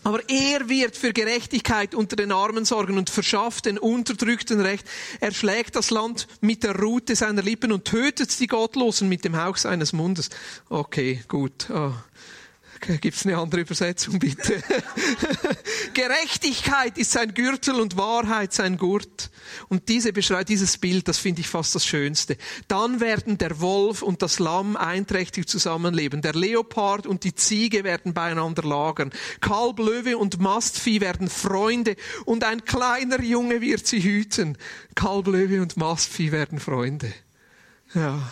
Aber 0.04 0.20
er 0.28 0.68
wird 0.68 0.96
für 0.96 1.12
Gerechtigkeit 1.12 1.94
unter 1.94 2.14
den 2.14 2.30
Armen 2.30 2.66
sorgen 2.66 2.99
und 2.99 3.08
verschafft 3.08 3.64
den 3.64 3.78
Unterdrückten 3.78 4.61
Recht. 4.61 4.87
Er 5.20 5.32
schlägt 5.32 5.76
das 5.76 5.90
Land 5.90 6.28
mit 6.42 6.62
der 6.62 6.78
Rute 6.78 7.16
seiner 7.16 7.42
Lippen 7.42 7.73
und 7.73 7.87
tötet 7.87 8.38
die 8.38 8.46
Gottlosen 8.46 9.08
mit 9.08 9.25
dem 9.25 9.37
Hauch 9.37 9.56
seines 9.56 9.94
Mundes. 9.94 10.28
Okay, 10.68 11.25
gut. 11.26 11.68
Oh. 11.70 11.92
Gibt 13.00 13.16
es 13.16 13.24
eine 13.26 13.38
andere 13.38 13.62
Übersetzung, 13.62 14.18
bitte? 14.18 14.62
Gerechtigkeit 15.94 16.98
ist 16.98 17.12
sein 17.12 17.32
Gürtel 17.32 17.80
und 17.80 17.96
Wahrheit 17.96 18.52
sein 18.52 18.76
Gurt. 18.76 19.30
Und 19.68 19.88
diese 19.88 20.12
beschreibt 20.12 20.48
dieses 20.48 20.78
Bild, 20.78 21.08
das 21.08 21.18
finde 21.18 21.40
ich 21.40 21.48
fast 21.48 21.74
das 21.74 21.86
Schönste. 21.86 22.36
Dann 22.68 23.00
werden 23.00 23.38
der 23.38 23.60
Wolf 23.60 24.02
und 24.02 24.22
das 24.22 24.38
Lamm 24.38 24.76
einträchtig 24.76 25.46
zusammenleben. 25.46 26.22
Der 26.22 26.34
Leopard 26.34 27.06
und 27.06 27.24
die 27.24 27.34
Ziege 27.34 27.84
werden 27.84 28.12
beieinander 28.12 28.62
lagern. 28.62 29.12
Kalb, 29.40 29.78
Löwe 29.78 30.18
und 30.18 30.40
Mastvieh 30.40 31.00
werden 31.00 31.28
Freunde 31.28 31.96
und 32.24 32.44
ein 32.44 32.64
kleiner 32.64 33.20
Junge 33.20 33.60
wird 33.60 33.86
sie 33.86 34.02
hüten. 34.02 34.58
Kalb, 34.94 35.26
Löwe 35.26 35.62
und 35.62 35.76
Mastvieh 35.76 36.32
werden 36.32 36.60
Freunde. 36.60 37.12
Ja. 37.94 38.30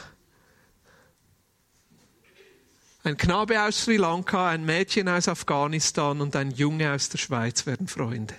Ein 3.05 3.17
Knabe 3.17 3.61
aus 3.61 3.83
Sri 3.83 3.97
Lanka, 3.97 4.49
ein 4.49 4.65
Mädchen 4.65 5.09
aus 5.09 5.27
Afghanistan 5.27 6.21
und 6.21 6.37
ein 6.37 6.53
Junge 6.53 6.93
aus 6.93 7.09
der 7.09 7.19
Schweiz 7.19 7.67
werden 7.67 7.89
Freunde. 7.89 8.35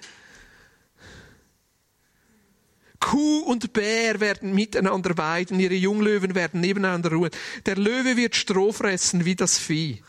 Kuh 3.01 3.39
und 3.39 3.73
Bär 3.73 4.21
werden 4.21 4.55
miteinander 4.55 5.17
weiden, 5.17 5.59
ihre 5.59 5.73
Junglöwen 5.73 6.33
werden 6.33 6.61
nebeneinander 6.61 7.11
ruhen. 7.11 7.31
Der 7.65 7.75
Löwe 7.75 8.15
wird 8.15 8.37
Stroh 8.37 8.71
fressen 8.71 9.25
wie 9.25 9.35
das 9.35 9.57
Vieh. 9.57 10.01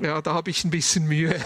Ja, 0.00 0.22
da 0.22 0.34
habe 0.34 0.50
ich 0.50 0.62
ein 0.62 0.70
bisschen 0.70 1.08
Mühe. 1.08 1.34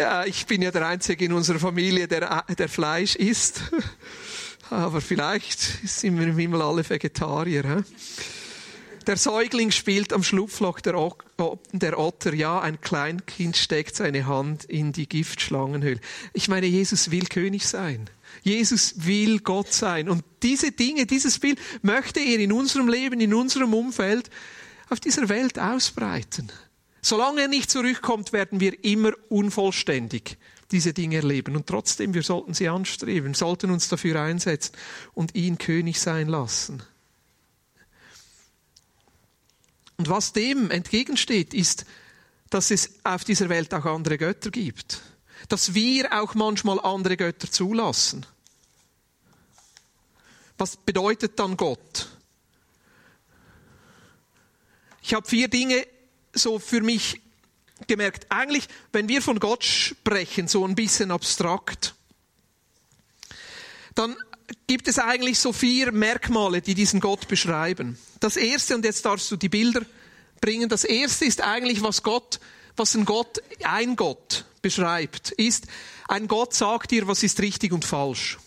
ja, 0.00 0.24
ich 0.24 0.46
bin 0.46 0.62
ja 0.62 0.70
der 0.70 0.86
Einzige 0.86 1.26
in 1.26 1.34
unserer 1.34 1.58
Familie, 1.58 2.08
der, 2.08 2.46
der 2.56 2.68
Fleisch 2.70 3.14
isst. 3.16 3.60
Aber 4.70 5.02
vielleicht 5.02 5.60
sind 5.60 6.18
wir 6.18 6.28
im 6.28 6.38
Himmel 6.38 6.62
alle 6.62 6.88
Vegetarier. 6.88 7.62
He? 7.76 8.41
Der 9.06 9.16
Säugling 9.16 9.70
spielt 9.70 10.12
am 10.12 10.22
Schlupfloch 10.22 10.80
der, 10.80 11.10
der 11.72 11.98
Otter. 11.98 12.34
Ja, 12.34 12.60
ein 12.60 12.80
Kleinkind 12.80 13.56
steckt 13.56 13.96
seine 13.96 14.26
Hand 14.26 14.64
in 14.64 14.92
die 14.92 15.08
Giftschlangenhöhle. 15.08 16.00
Ich 16.32 16.48
meine, 16.48 16.66
Jesus 16.66 17.10
will 17.10 17.26
König 17.26 17.66
sein. 17.66 18.08
Jesus 18.42 19.06
will 19.06 19.40
Gott 19.40 19.72
sein. 19.72 20.08
Und 20.08 20.24
diese 20.42 20.72
Dinge, 20.72 21.06
dieses 21.06 21.38
Bild 21.38 21.58
möchte 21.82 22.20
er 22.20 22.38
in 22.38 22.52
unserem 22.52 22.88
Leben, 22.88 23.20
in 23.20 23.34
unserem 23.34 23.74
Umfeld, 23.74 24.30
auf 24.88 25.00
dieser 25.00 25.28
Welt 25.28 25.58
ausbreiten. 25.58 26.52
Solange 27.00 27.42
er 27.42 27.48
nicht 27.48 27.70
zurückkommt, 27.70 28.32
werden 28.32 28.60
wir 28.60 28.84
immer 28.84 29.12
unvollständig 29.28 30.36
diese 30.70 30.92
Dinge 30.92 31.16
erleben. 31.16 31.56
Und 31.56 31.66
trotzdem, 31.66 32.14
wir 32.14 32.22
sollten 32.22 32.54
sie 32.54 32.68
anstreben, 32.68 33.34
sollten 33.34 33.70
uns 33.70 33.88
dafür 33.88 34.20
einsetzen 34.20 34.72
und 35.12 35.34
ihn 35.34 35.58
König 35.58 36.00
sein 36.00 36.28
lassen. 36.28 36.82
Und 39.96 40.08
was 40.08 40.32
dem 40.32 40.70
entgegensteht, 40.70 41.54
ist, 41.54 41.84
dass 42.50 42.70
es 42.70 42.90
auf 43.04 43.24
dieser 43.24 43.48
Welt 43.48 43.72
auch 43.72 43.84
andere 43.84 44.18
Götter 44.18 44.50
gibt. 44.50 45.00
Dass 45.48 45.74
wir 45.74 46.12
auch 46.12 46.34
manchmal 46.34 46.80
andere 46.80 47.16
Götter 47.16 47.50
zulassen. 47.50 48.26
Was 50.58 50.76
bedeutet 50.76 51.38
dann 51.38 51.56
Gott? 51.56 52.08
Ich 55.02 55.14
habe 55.14 55.28
vier 55.28 55.48
Dinge 55.48 55.86
so 56.32 56.58
für 56.58 56.80
mich 56.80 57.20
gemerkt. 57.86 58.26
Eigentlich, 58.30 58.68
wenn 58.92 59.08
wir 59.08 59.22
von 59.22 59.40
Gott 59.40 59.64
sprechen, 59.64 60.46
so 60.46 60.64
ein 60.66 60.74
bisschen 60.74 61.10
abstrakt, 61.10 61.94
dann 63.94 64.16
gibt 64.66 64.88
es 64.88 64.98
eigentlich 64.98 65.38
so 65.38 65.52
vier 65.52 65.92
Merkmale, 65.92 66.62
die 66.62 66.74
diesen 66.74 67.00
Gott 67.00 67.28
beschreiben. 67.28 67.98
Das 68.20 68.36
erste, 68.36 68.74
und 68.74 68.84
jetzt 68.84 69.04
darfst 69.04 69.30
du 69.30 69.36
die 69.36 69.48
Bilder 69.48 69.82
bringen, 70.40 70.68
das 70.68 70.84
erste 70.84 71.24
ist 71.24 71.40
eigentlich, 71.40 71.82
was 71.82 72.02
Gott, 72.02 72.40
was 72.76 72.94
ein 72.94 73.04
Gott, 73.04 73.42
ein 73.64 73.96
Gott 73.96 74.44
beschreibt, 74.60 75.32
ist, 75.32 75.66
ein 76.08 76.28
Gott 76.28 76.54
sagt 76.54 76.90
dir, 76.90 77.06
was 77.06 77.22
ist 77.22 77.40
richtig 77.40 77.72
und 77.72 77.84
falsch. 77.84 78.38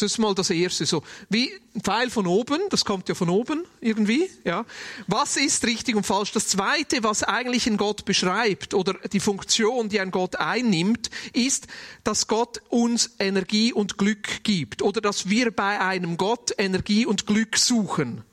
Das 0.00 0.12
ist 0.12 0.18
mal 0.18 0.34
das 0.34 0.48
Erste. 0.48 0.86
So 0.86 1.02
wie 1.28 1.52
ein 1.74 1.82
Pfeil 1.82 2.08
von 2.08 2.26
oben, 2.26 2.62
das 2.70 2.86
kommt 2.86 3.10
ja 3.10 3.14
von 3.14 3.28
oben 3.28 3.64
irgendwie. 3.82 4.30
Ja, 4.44 4.64
was 5.06 5.36
ist 5.36 5.66
richtig 5.66 5.94
und 5.94 6.06
falsch? 6.06 6.32
Das 6.32 6.48
Zweite, 6.48 7.02
was 7.02 7.22
eigentlich 7.22 7.66
ein 7.66 7.76
Gott 7.76 8.06
beschreibt 8.06 8.72
oder 8.72 8.94
die 8.94 9.20
Funktion, 9.20 9.90
die 9.90 10.00
ein 10.00 10.10
Gott 10.10 10.36
einnimmt, 10.36 11.10
ist, 11.34 11.66
dass 12.02 12.28
Gott 12.28 12.62
uns 12.70 13.10
Energie 13.18 13.74
und 13.74 13.98
Glück 13.98 14.42
gibt 14.42 14.80
oder 14.80 15.02
dass 15.02 15.28
wir 15.28 15.50
bei 15.50 15.78
einem 15.78 16.16
Gott 16.16 16.52
Energie 16.56 17.04
und 17.04 17.26
Glück 17.26 17.58
suchen. 17.58 18.24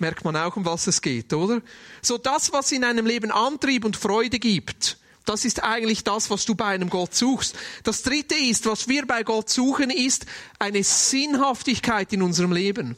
Merkt 0.00 0.24
man 0.24 0.34
auch, 0.34 0.56
um 0.56 0.64
was 0.64 0.88
es 0.88 1.00
geht, 1.00 1.32
oder? 1.32 1.62
So 2.02 2.18
das, 2.18 2.52
was 2.52 2.72
in 2.72 2.82
einem 2.82 3.06
Leben 3.06 3.30
Antrieb 3.30 3.84
und 3.84 3.96
Freude 3.96 4.40
gibt 4.40 4.98
das 5.28 5.44
ist 5.44 5.62
eigentlich 5.62 6.04
das, 6.04 6.30
was 6.30 6.46
du 6.46 6.54
bei 6.54 6.66
einem 6.66 6.88
Gott 6.88 7.14
suchst. 7.14 7.54
Das 7.82 8.02
dritte 8.02 8.34
ist, 8.34 8.66
was 8.66 8.88
wir 8.88 9.06
bei 9.06 9.22
Gott 9.22 9.50
suchen, 9.50 9.90
ist 9.90 10.26
eine 10.58 10.82
Sinnhaftigkeit 10.82 12.12
in 12.12 12.22
unserem 12.22 12.52
Leben. 12.52 12.96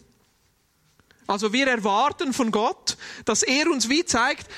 Also 1.27 1.53
wir 1.53 1.67
erwarten 1.67 2.33
von 2.33 2.51
Gott, 2.51 2.97
dass 3.25 3.43
er 3.43 3.71
uns 3.71 3.89
wie 3.89 4.05
zeigt, 4.05 4.49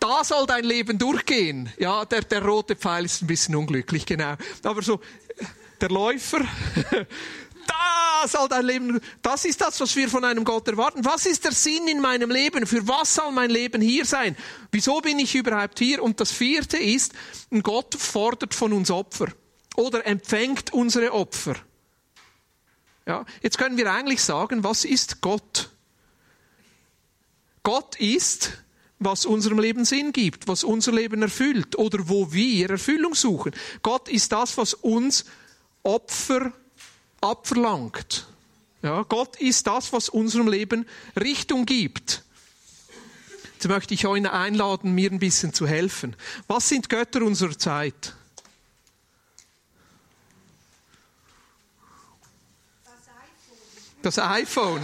da 0.00 0.24
soll 0.24 0.46
dein 0.46 0.64
Leben 0.64 0.98
durchgehen. 0.98 1.72
Ja, 1.78 2.04
der, 2.04 2.22
der 2.22 2.44
rote 2.44 2.74
Pfeil 2.74 3.04
ist 3.04 3.22
ein 3.22 3.26
bisschen 3.26 3.54
unglücklich, 3.54 4.06
genau. 4.06 4.34
Aber 4.62 4.82
so, 4.82 5.00
der 5.80 5.90
Läufer, 5.90 6.40
da 7.70 8.28
soll 8.28 8.48
dein 8.48 8.64
Leben, 8.64 9.00
das 9.22 9.44
ist 9.44 9.60
das, 9.60 9.80
was 9.80 9.94
wir 9.96 10.08
von 10.08 10.24
einem 10.24 10.44
Gott 10.44 10.68
erwarten. 10.68 11.04
Was 11.04 11.26
ist 11.26 11.44
der 11.44 11.52
Sinn 11.52 11.88
in 11.88 12.00
meinem 12.00 12.30
Leben? 12.30 12.66
Für 12.66 12.86
was 12.86 13.14
soll 13.14 13.32
mein 13.32 13.50
Leben 13.50 13.80
hier 13.80 14.04
sein? 14.04 14.36
Wieso 14.72 15.00
bin 15.00 15.18
ich 15.18 15.34
überhaupt 15.34 15.78
hier? 15.78 16.02
Und 16.02 16.20
das 16.20 16.32
vierte 16.32 16.76
ist, 16.76 17.12
Gott 17.62 17.94
fordert 17.94 18.54
von 18.54 18.72
uns 18.72 18.90
Opfer 18.90 19.28
oder 19.76 20.06
empfängt 20.06 20.72
unsere 20.72 21.12
Opfer. 21.12 21.54
Ja, 23.06 23.24
jetzt 23.42 23.58
können 23.58 23.76
wir 23.76 23.90
eigentlich 23.92 24.22
sagen, 24.22 24.64
was 24.64 24.84
ist 24.84 25.20
Gott? 25.20 25.70
Gott 27.62 27.98
ist, 28.00 28.52
was 28.98 29.24
unserem 29.24 29.58
Leben 29.58 29.84
Sinn 29.84 30.12
gibt, 30.12 30.46
was 30.48 30.64
unser 30.64 30.92
Leben 30.92 31.22
erfüllt 31.22 31.76
oder 31.76 32.08
wo 32.08 32.32
wir 32.32 32.70
Erfüllung 32.70 33.14
suchen. 33.14 33.52
Gott 33.82 34.08
ist 34.08 34.32
das, 34.32 34.56
was 34.58 34.74
uns 34.74 35.24
Opfer 35.82 36.52
abverlangt. 37.20 38.26
Ja, 38.82 39.02
Gott 39.02 39.36
ist 39.36 39.66
das, 39.66 39.92
was 39.92 40.08
unserem 40.08 40.48
Leben 40.48 40.86
Richtung 41.20 41.66
gibt. 41.66 42.22
Jetzt 43.54 43.68
möchte 43.68 43.92
ich 43.92 44.06
euch 44.06 44.26
einladen, 44.30 44.94
mir 44.94 45.10
ein 45.10 45.18
bisschen 45.18 45.52
zu 45.52 45.66
helfen. 45.66 46.16
Was 46.46 46.68
sind 46.68 46.88
Götter 46.88 47.22
unserer 47.22 47.58
Zeit? 47.58 48.14
Das 54.02 54.18
iPhone. 54.18 54.82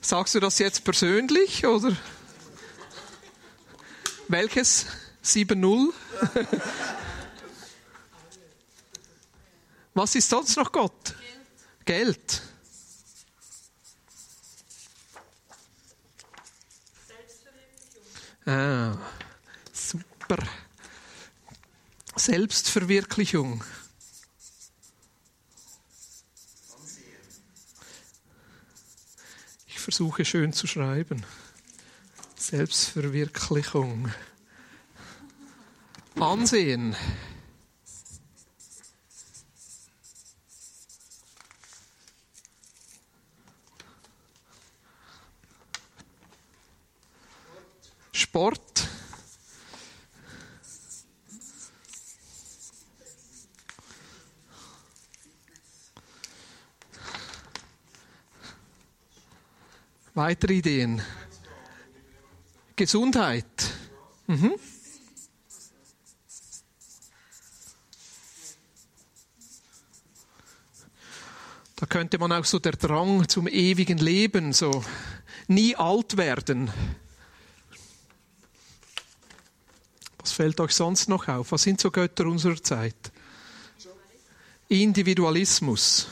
Sagst 0.00 0.36
du 0.36 0.40
das 0.40 0.60
jetzt 0.60 0.84
persönlich 0.84 1.66
oder? 1.66 1.96
Welches? 4.28 4.86
7.0? 5.24 5.92
Was 9.98 10.14
ist 10.14 10.28
sonst 10.28 10.56
noch 10.56 10.70
Gott? 10.70 11.16
Geld. 11.84 12.16
Geld. 12.24 12.42
Ah, 18.46 18.96
super. 19.72 20.38
Selbstverwirklichung. 22.14 23.64
Ich 29.66 29.80
versuche 29.80 30.24
schön 30.24 30.52
zu 30.52 30.68
schreiben. 30.68 31.26
Selbstverwirklichung. 32.36 34.12
Ansehen. 36.20 36.94
Sport. 48.38 48.86
Weitere 60.18 60.54
Ideen. 60.54 61.00
Gesundheit. 62.74 63.44
Mhm. 64.26 64.52
Da 71.76 71.86
könnte 71.86 72.18
man 72.18 72.32
auch 72.32 72.44
so 72.44 72.58
der 72.58 72.72
Drang 72.72 73.28
zum 73.28 73.46
ewigen 73.46 73.98
Leben, 73.98 74.52
so 74.52 74.84
nie 75.46 75.76
alt 75.76 76.16
werden. 76.16 76.72
Was 80.18 80.32
fällt 80.32 80.58
euch 80.58 80.72
sonst 80.72 81.08
noch 81.08 81.28
auf? 81.28 81.52
Was 81.52 81.62
sind 81.62 81.80
so 81.80 81.92
Götter 81.92 82.26
unserer 82.26 82.60
Zeit? 82.60 83.12
Individualismus. 84.68 86.08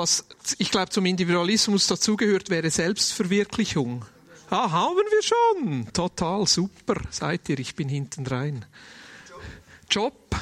Was 0.00 0.24
ich 0.56 0.70
glaube 0.70 0.88
zum 0.88 1.04
Individualismus 1.04 1.86
dazugehört, 1.86 2.48
wäre 2.48 2.70
Selbstverwirklichung. 2.70 4.06
Ah, 4.48 4.70
haben 4.70 4.96
wir 4.96 5.22
schon. 5.22 5.92
Total 5.92 6.46
super. 6.46 6.96
Seid 7.10 7.48
ihr, 7.50 7.58
ich 7.58 7.74
bin 7.74 7.90
hinten 7.90 8.26
rein. 8.26 8.64
Job. 9.90 10.34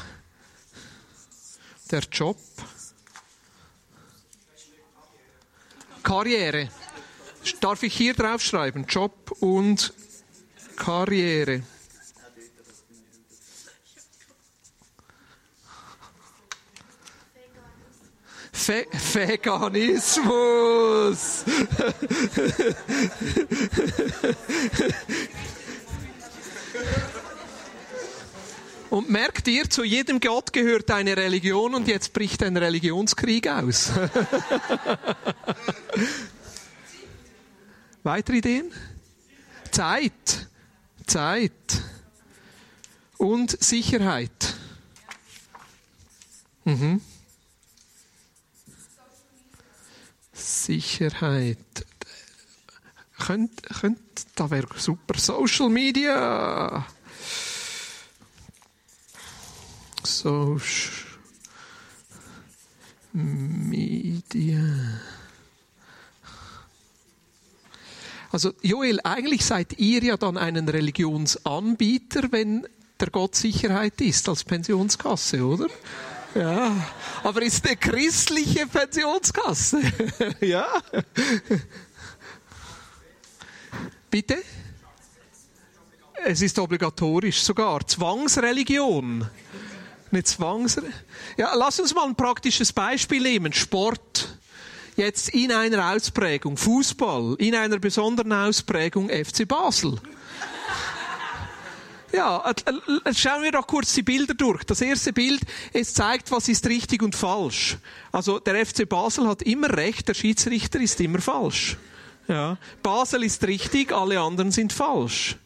Der 1.91 2.03
Job. 2.13 2.39
Karriere. 6.05 6.69
Darf 7.61 7.83
ich 7.83 7.95
hier 7.95 8.15
draufschreiben? 8.15 8.87
Job 8.87 9.33
und 9.41 9.93
Karriere. 10.77 11.65
Ve 18.69 18.87
Veganismus. 19.15 20.45
Und 28.91 29.09
merkt 29.09 29.49
ihr, 29.49 29.71
zu 29.71 29.85
jedem 29.85 30.21
Gott 30.21 30.53
gehört 30.53 30.91
eine 30.91 31.17
Religion 31.17 31.75
und 31.75 31.89
jetzt 31.89 32.13
bricht 32.13 32.43
ein 32.43 32.59
Religionskrieg 32.59 33.49
aus. 33.49 33.91
Weitere 38.03 38.37
Ideen? 38.37 38.71
Zeit. 39.71 40.47
Zeit. 41.07 41.53
Und 43.17 43.65
Sicherheit. 43.65 44.57
Mhm. 46.67 47.01
Sicherheit. 50.39 51.59
Könnt, 53.19 53.63
könnt, 53.81 53.99
da 54.37 54.51
wäre 54.51 54.69
super. 54.77 55.19
Social 55.19 55.69
Media. 55.69 56.87
Social 60.05 61.09
Media. 63.13 64.61
Also 68.31 68.53
Joel, 68.63 69.01
eigentlich 69.05 69.45
seid 69.45 69.79
ihr 69.79 70.03
ja 70.03 70.17
dann 70.17 70.37
einen 70.37 70.69
Religionsanbieter, 70.69 72.31
wenn 72.31 72.67
der 73.01 73.11
Gott 73.11 73.35
Sicherheit 73.35 74.01
ist 74.01 74.29
als 74.29 74.45
Pensionskasse, 74.45 75.45
oder? 75.45 75.69
Ja, 76.39 76.73
aber 77.25 77.43
ist 77.43 77.67
eine 77.67 77.77
christliche 77.77 78.65
Pensionskasse. 78.69 79.81
ja. 80.41 80.69
Bitte? 84.09 84.39
Es 86.25 86.41
ist 86.41 86.57
obligatorisch, 86.61 87.43
sogar 87.43 87.85
Zwangsreligion. 87.85 89.29
Eine 90.13 90.23
Zwangs 90.23 90.81
ja, 91.37 91.55
lass 91.57 91.81
uns 91.81 91.93
mal 91.93 92.07
ein 92.07 92.15
praktisches 92.15 92.73
Beispiel 92.73 93.23
nehmen. 93.23 93.53
Sport. 93.53 94.39
Jetzt 94.95 95.31
in 95.31 95.51
einer 95.51 95.93
Ausprägung. 95.93 96.57
Fußball. 96.57 97.35
In 97.39 97.57
einer 97.57 97.81
besonderen 97.81 98.33
Ausprägung 98.33 99.09
FC 99.09 99.47
Basel. 99.47 100.01
Ja, 102.13 102.51
äh, 102.51 102.55
äh, 103.05 103.15
schauen 103.15 103.43
wir 103.43 103.53
doch 103.53 103.67
kurz 103.67 103.93
die 103.93 104.03
Bilder 104.03 104.35
durch. 104.35 104.65
Das 104.65 104.81
erste 104.81 105.13
Bild, 105.13 105.43
es 105.73 105.93
zeigt, 105.95 106.31
was 106.31 106.49
ist 106.49 106.67
richtig 106.67 107.03
und 107.03 107.15
falsch. 107.15 107.77
Also 108.13 108.39
der 108.39 108.65
FC 108.65 108.89
Basel 108.89 109.29
hat 109.29 109.43
immer 109.43 109.71
recht, 109.77 110.09
der 110.09 110.15
Schiedsrichter 110.15 110.81
ist 110.81 111.01
immer 111.01 111.21
falsch. 111.21 111.77
Ja, 112.27 112.59
Basel 112.83 113.25
ist 113.25 113.47
richtig, 113.47 113.93
alle 113.93 114.21
anderen 114.21 114.53
sind 114.53 114.73
falsch. 114.73 115.37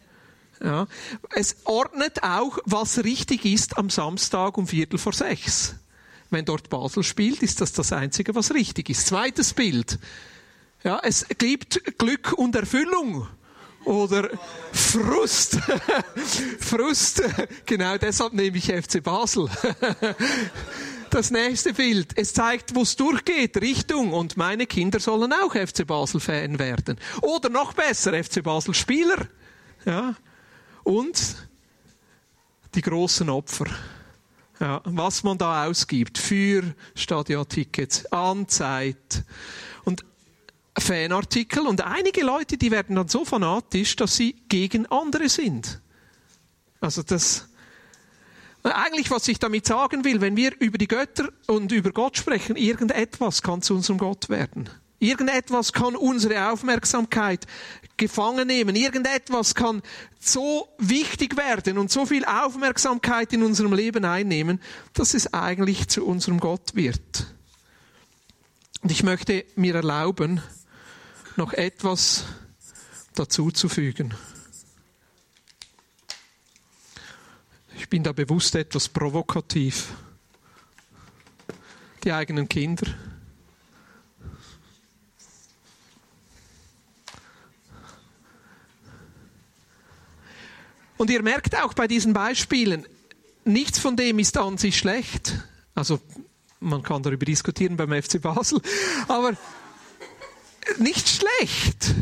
Ja, 0.62 0.87
es 1.35 1.57
ordnet 1.64 2.22
auch, 2.22 2.59
was 2.64 3.03
richtig 3.03 3.44
ist 3.44 3.79
am 3.79 3.90
Samstag 3.90 4.57
um 4.57 4.68
Viertel 4.68 4.98
vor 4.98 5.12
sechs. 5.12 5.75
Wenn 6.31 6.44
dort 6.44 6.70
Basel 6.70 7.03
spielt, 7.03 7.42
ist 7.42 7.61
das 7.61 7.72
das 7.72 7.92
Einzige, 7.92 8.35
was 8.35 8.55
richtig 8.55 8.88
ist. 8.88 9.07
Zweites 9.07 9.53
Bild. 9.53 9.98
Ja, 10.85 11.01
es 11.03 11.27
gibt 11.38 11.98
Glück 11.98 12.33
und 12.33 12.55
Erfüllung 12.55 13.27
oder 13.85 14.31
Frust. 14.73 15.59
Frust. 16.61 17.23
Genau 17.66 17.99
deshalb 17.99 18.33
nehme 18.33 18.57
ich 18.57 18.73
FC 18.73 19.03
Basel. 19.03 19.49
Das 21.11 21.31
nächste 21.31 21.75
Bild. 21.75 22.16
Es 22.16 22.33
zeigt, 22.33 22.75
wo 22.75 22.81
es 22.81 22.97
durchgeht, 22.97 23.61
Richtung. 23.61 24.14
Und 24.14 24.38
meine 24.38 24.64
Kinder 24.64 24.99
sollen 24.99 25.31
auch 25.35 25.55
FC 25.55 25.87
Basel 25.87 26.21
Fan 26.21 26.59
werden. 26.59 26.97
Oder 27.21 27.51
noch 27.51 27.75
besser, 27.75 28.14
FC 28.25 28.42
Basel 28.42 28.73
Spieler. 28.73 29.29
Ja. 29.85 30.14
Und 30.85 31.37
die 32.75 32.81
großen 32.81 33.29
Opfer. 33.29 33.66
Ja, 34.59 34.81
was 34.85 35.23
man 35.23 35.37
da 35.37 35.66
ausgibt 35.66 36.16
für 36.16 36.62
Stadiontickets, 36.95 38.07
Anzeit. 38.07 38.97
Und 39.16 39.25
Fanartikel 40.78 41.66
und 41.66 41.82
einige 41.82 42.24
Leute, 42.24 42.56
die 42.56 42.70
werden 42.70 42.96
dann 42.96 43.08
so 43.08 43.24
fanatisch, 43.24 43.96
dass 43.96 44.16
sie 44.16 44.37
gegen 44.48 44.87
andere 44.87 45.28
sind. 45.28 45.80
Also 46.80 47.02
das, 47.02 47.48
eigentlich 48.62 49.11
was 49.11 49.28
ich 49.28 49.38
damit 49.38 49.66
sagen 49.66 50.04
will, 50.04 50.20
wenn 50.20 50.37
wir 50.37 50.52
über 50.61 50.78
die 50.78 50.88
Götter 50.88 51.28
und 51.46 51.72
über 51.72 51.92
Gott 51.92 52.16
sprechen, 52.16 52.56
irgendetwas 52.56 53.42
kann 53.42 53.62
zu 53.62 53.74
unserem 53.74 53.98
Gott 53.98 54.28
werden. 54.28 54.68
Irgendetwas 54.98 55.72
kann 55.72 55.96
unsere 55.96 56.52
Aufmerksamkeit 56.52 57.46
gefangen 57.96 58.46
nehmen. 58.46 58.76
Irgendetwas 58.76 59.54
kann 59.56 59.82
so 60.20 60.68
wichtig 60.78 61.37
werden 61.37 61.76
und 61.76 61.90
so 61.90 62.06
viel 62.06 62.24
Aufmerksamkeit 62.24 63.32
in 63.32 63.42
unserem 63.42 63.72
Leben 63.72 64.04
einnehmen, 64.04 64.61
dass 64.94 65.14
es 65.14 65.35
eigentlich 65.35 65.88
zu 65.88 66.06
unserem 66.06 66.38
Gott 66.38 66.76
wird. 66.76 67.26
Und 68.82 68.92
ich 68.92 69.02
möchte 69.02 69.44
mir 69.56 69.74
erlauben, 69.74 70.40
noch 71.37 71.53
etwas 71.53 72.25
dazuzufügen. 73.14 74.14
Ich 77.77 77.88
bin 77.88 78.03
da 78.03 78.12
bewusst 78.12 78.55
etwas 78.55 78.88
provokativ. 78.88 79.88
Die 82.05 82.12
eigenen 82.12 82.49
Kinder. 82.49 82.87
Und 90.97 91.11
ihr 91.11 91.23
merkt 91.23 91.57
auch 91.61 91.75
bei 91.75 91.88
diesen 91.88 92.12
Beispielen, 92.12 92.87
nichts 93.45 93.79
von 93.79 93.97
dem 93.97 94.21
ist 94.21 94.37
an 94.37 94.59
sich 94.59 94.79
schlecht. 94.79 95.35
Also 95.75 96.01
man 96.61 96.83
kann 96.83 97.03
darüber 97.03 97.25
diskutieren 97.25 97.77
beim 97.77 97.90
FC 98.01 98.21
Basel, 98.21 98.61
aber 99.09 99.37
nicht 100.79 101.09
schlecht. 101.09 101.94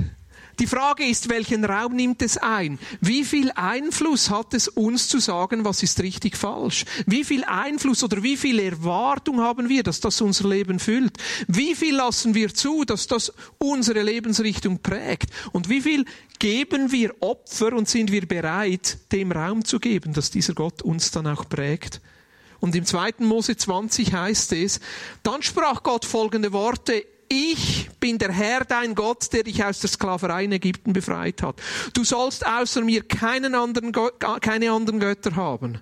Die 0.60 0.66
Frage 0.66 1.06
ist, 1.06 1.30
welchen 1.30 1.64
Raum 1.64 1.96
nimmt 1.96 2.20
es 2.20 2.36
ein? 2.36 2.78
Wie 3.00 3.24
viel 3.24 3.50
Einfluss 3.54 4.28
hat 4.28 4.52
es 4.52 4.68
uns 4.68 5.08
zu 5.08 5.18
sagen, 5.18 5.64
was 5.64 5.82
ist 5.82 6.02
richtig 6.02 6.36
falsch? 6.36 6.84
Wie 7.06 7.24
viel 7.24 7.44
Einfluss 7.44 8.04
oder 8.04 8.22
wie 8.22 8.36
viel 8.36 8.58
Erwartung 8.58 9.40
haben 9.40 9.70
wir, 9.70 9.82
dass 9.82 10.00
das 10.00 10.20
unser 10.20 10.50
Leben 10.50 10.78
füllt? 10.78 11.16
Wie 11.48 11.74
viel 11.74 11.96
lassen 11.96 12.34
wir 12.34 12.52
zu, 12.52 12.84
dass 12.84 13.06
das 13.06 13.32
unsere 13.56 14.02
Lebensrichtung 14.02 14.80
prägt? 14.82 15.30
Und 15.52 15.70
wie 15.70 15.80
viel 15.80 16.04
geben 16.38 16.92
wir 16.92 17.14
Opfer 17.20 17.72
und 17.72 17.88
sind 17.88 18.12
wir 18.12 18.28
bereit, 18.28 18.98
dem 19.12 19.32
Raum 19.32 19.64
zu 19.64 19.80
geben, 19.80 20.12
dass 20.12 20.30
dieser 20.30 20.52
Gott 20.52 20.82
uns 20.82 21.10
dann 21.10 21.26
auch 21.26 21.48
prägt? 21.48 22.02
Und 22.58 22.74
im 22.74 22.84
2. 22.84 23.14
Mose 23.20 23.56
20 23.56 24.12
heißt 24.12 24.52
es, 24.52 24.80
dann 25.22 25.42
sprach 25.42 25.82
Gott 25.82 26.04
folgende 26.04 26.52
Worte, 26.52 27.06
ich 27.30 27.88
bin 28.00 28.18
der 28.18 28.32
Herr, 28.32 28.64
dein 28.64 28.94
Gott, 28.94 29.32
der 29.32 29.44
dich 29.44 29.64
aus 29.64 29.78
der 29.78 29.88
Sklaverei 29.88 30.44
in 30.44 30.52
Ägypten 30.52 30.92
befreit 30.92 31.42
hat. 31.42 31.62
Du 31.92 32.02
sollst 32.04 32.44
außer 32.44 32.82
mir 32.82 33.02
keinen 33.04 33.54
anderen, 33.54 33.92
keine 34.40 34.72
anderen 34.72 34.98
Götter 34.98 35.36
haben. 35.36 35.78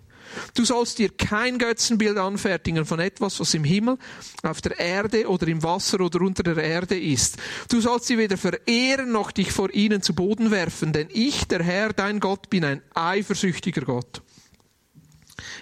Du 0.55 0.65
sollst 0.65 0.99
dir 0.99 1.09
kein 1.09 1.59
Götzenbild 1.59 2.19
anfertigen 2.19 2.85
von 2.85 3.01
etwas, 3.01 3.41
was 3.41 3.55
im 3.55 3.65
Himmel, 3.65 3.97
auf 4.43 4.61
der 4.61 4.79
Erde 4.79 5.27
oder 5.27 5.49
im 5.49 5.63
Wasser 5.63 6.01
oder 6.01 6.21
unter 6.21 6.43
der 6.43 6.59
Erde 6.59 7.01
ist. 7.01 7.39
Du 7.71 7.81
sollst 7.81 8.07
sie 8.07 8.19
weder 8.19 8.37
verehren 8.37 9.11
noch 9.11 9.33
dich 9.33 9.51
vor 9.51 9.73
ihnen 9.73 10.03
zu 10.03 10.15
Boden 10.15 10.51
werfen, 10.51 10.93
denn 10.93 11.09
ich, 11.11 11.47
der 11.47 11.63
Herr, 11.63 11.95
dein 11.95 12.21
Gott, 12.21 12.51
bin 12.51 12.65
ein 12.65 12.83
eifersüchtiger 12.95 13.83
Gott. 13.83 14.23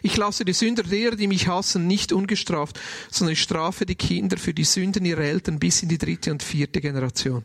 Ich 0.07 0.17
lasse 0.17 0.45
die 0.45 0.53
Sünder 0.53 0.85
derer, 0.85 1.17
die 1.17 1.27
mich 1.27 1.49
hassen, 1.49 1.89
nicht 1.89 2.13
ungestraft, 2.13 2.79
sondern 3.11 3.33
ich 3.33 3.43
strafe 3.43 3.87
die 3.87 3.97
Kinder 3.97 4.37
für 4.37 4.55
die 4.55 4.63
Sünden 4.63 5.05
ihrer 5.05 5.23
Eltern 5.23 5.59
bis 5.59 5.83
in 5.83 5.89
die 5.89 5.99
dritte 5.99 6.31
und 6.31 6.45
vierte 6.45 6.81
Generation. 6.81 7.45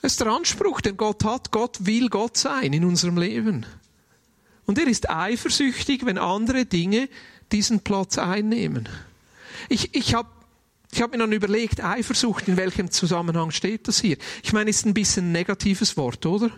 Das 0.00 0.12
ist 0.12 0.20
der 0.22 0.28
Anspruch, 0.28 0.80
den 0.80 0.96
Gott 0.96 1.22
hat. 1.24 1.50
Gott 1.50 1.84
will 1.84 2.08
Gott 2.08 2.38
sein 2.38 2.72
in 2.72 2.86
unserem 2.86 3.18
Leben. 3.18 3.66
Und 4.64 4.78
er 4.78 4.86
ist 4.86 5.10
eifersüchtig, 5.10 6.06
wenn 6.06 6.16
andere 6.16 6.64
Dinge 6.64 7.10
diesen 7.52 7.80
Platz 7.80 8.16
einnehmen. 8.16 8.88
Ich, 9.68 9.94
ich 9.94 10.14
habe 10.14 10.30
ich 10.92 11.02
hab 11.02 11.12
mir 11.12 11.18
dann 11.18 11.32
überlegt, 11.32 11.84
Eifersucht, 11.84 12.48
in 12.48 12.56
welchem 12.56 12.90
Zusammenhang 12.90 13.50
steht 13.50 13.86
das 13.86 14.00
hier? 14.00 14.16
Ich 14.42 14.54
meine, 14.54 14.70
ist 14.70 14.86
ein 14.86 14.94
bisschen 14.94 15.28
ein 15.28 15.32
negatives 15.32 15.98
Wort, 15.98 16.24
oder? 16.24 16.50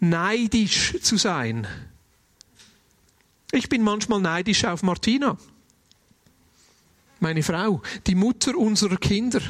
Neidisch 0.00 0.96
zu 1.02 1.16
sein. 1.16 1.68
Ich 3.52 3.68
bin 3.68 3.82
manchmal 3.82 4.20
neidisch 4.20 4.64
auf 4.64 4.82
Martina, 4.82 5.36
meine 7.18 7.42
Frau, 7.42 7.82
die 8.06 8.14
Mutter 8.14 8.56
unserer 8.56 8.96
Kinder. 8.96 9.40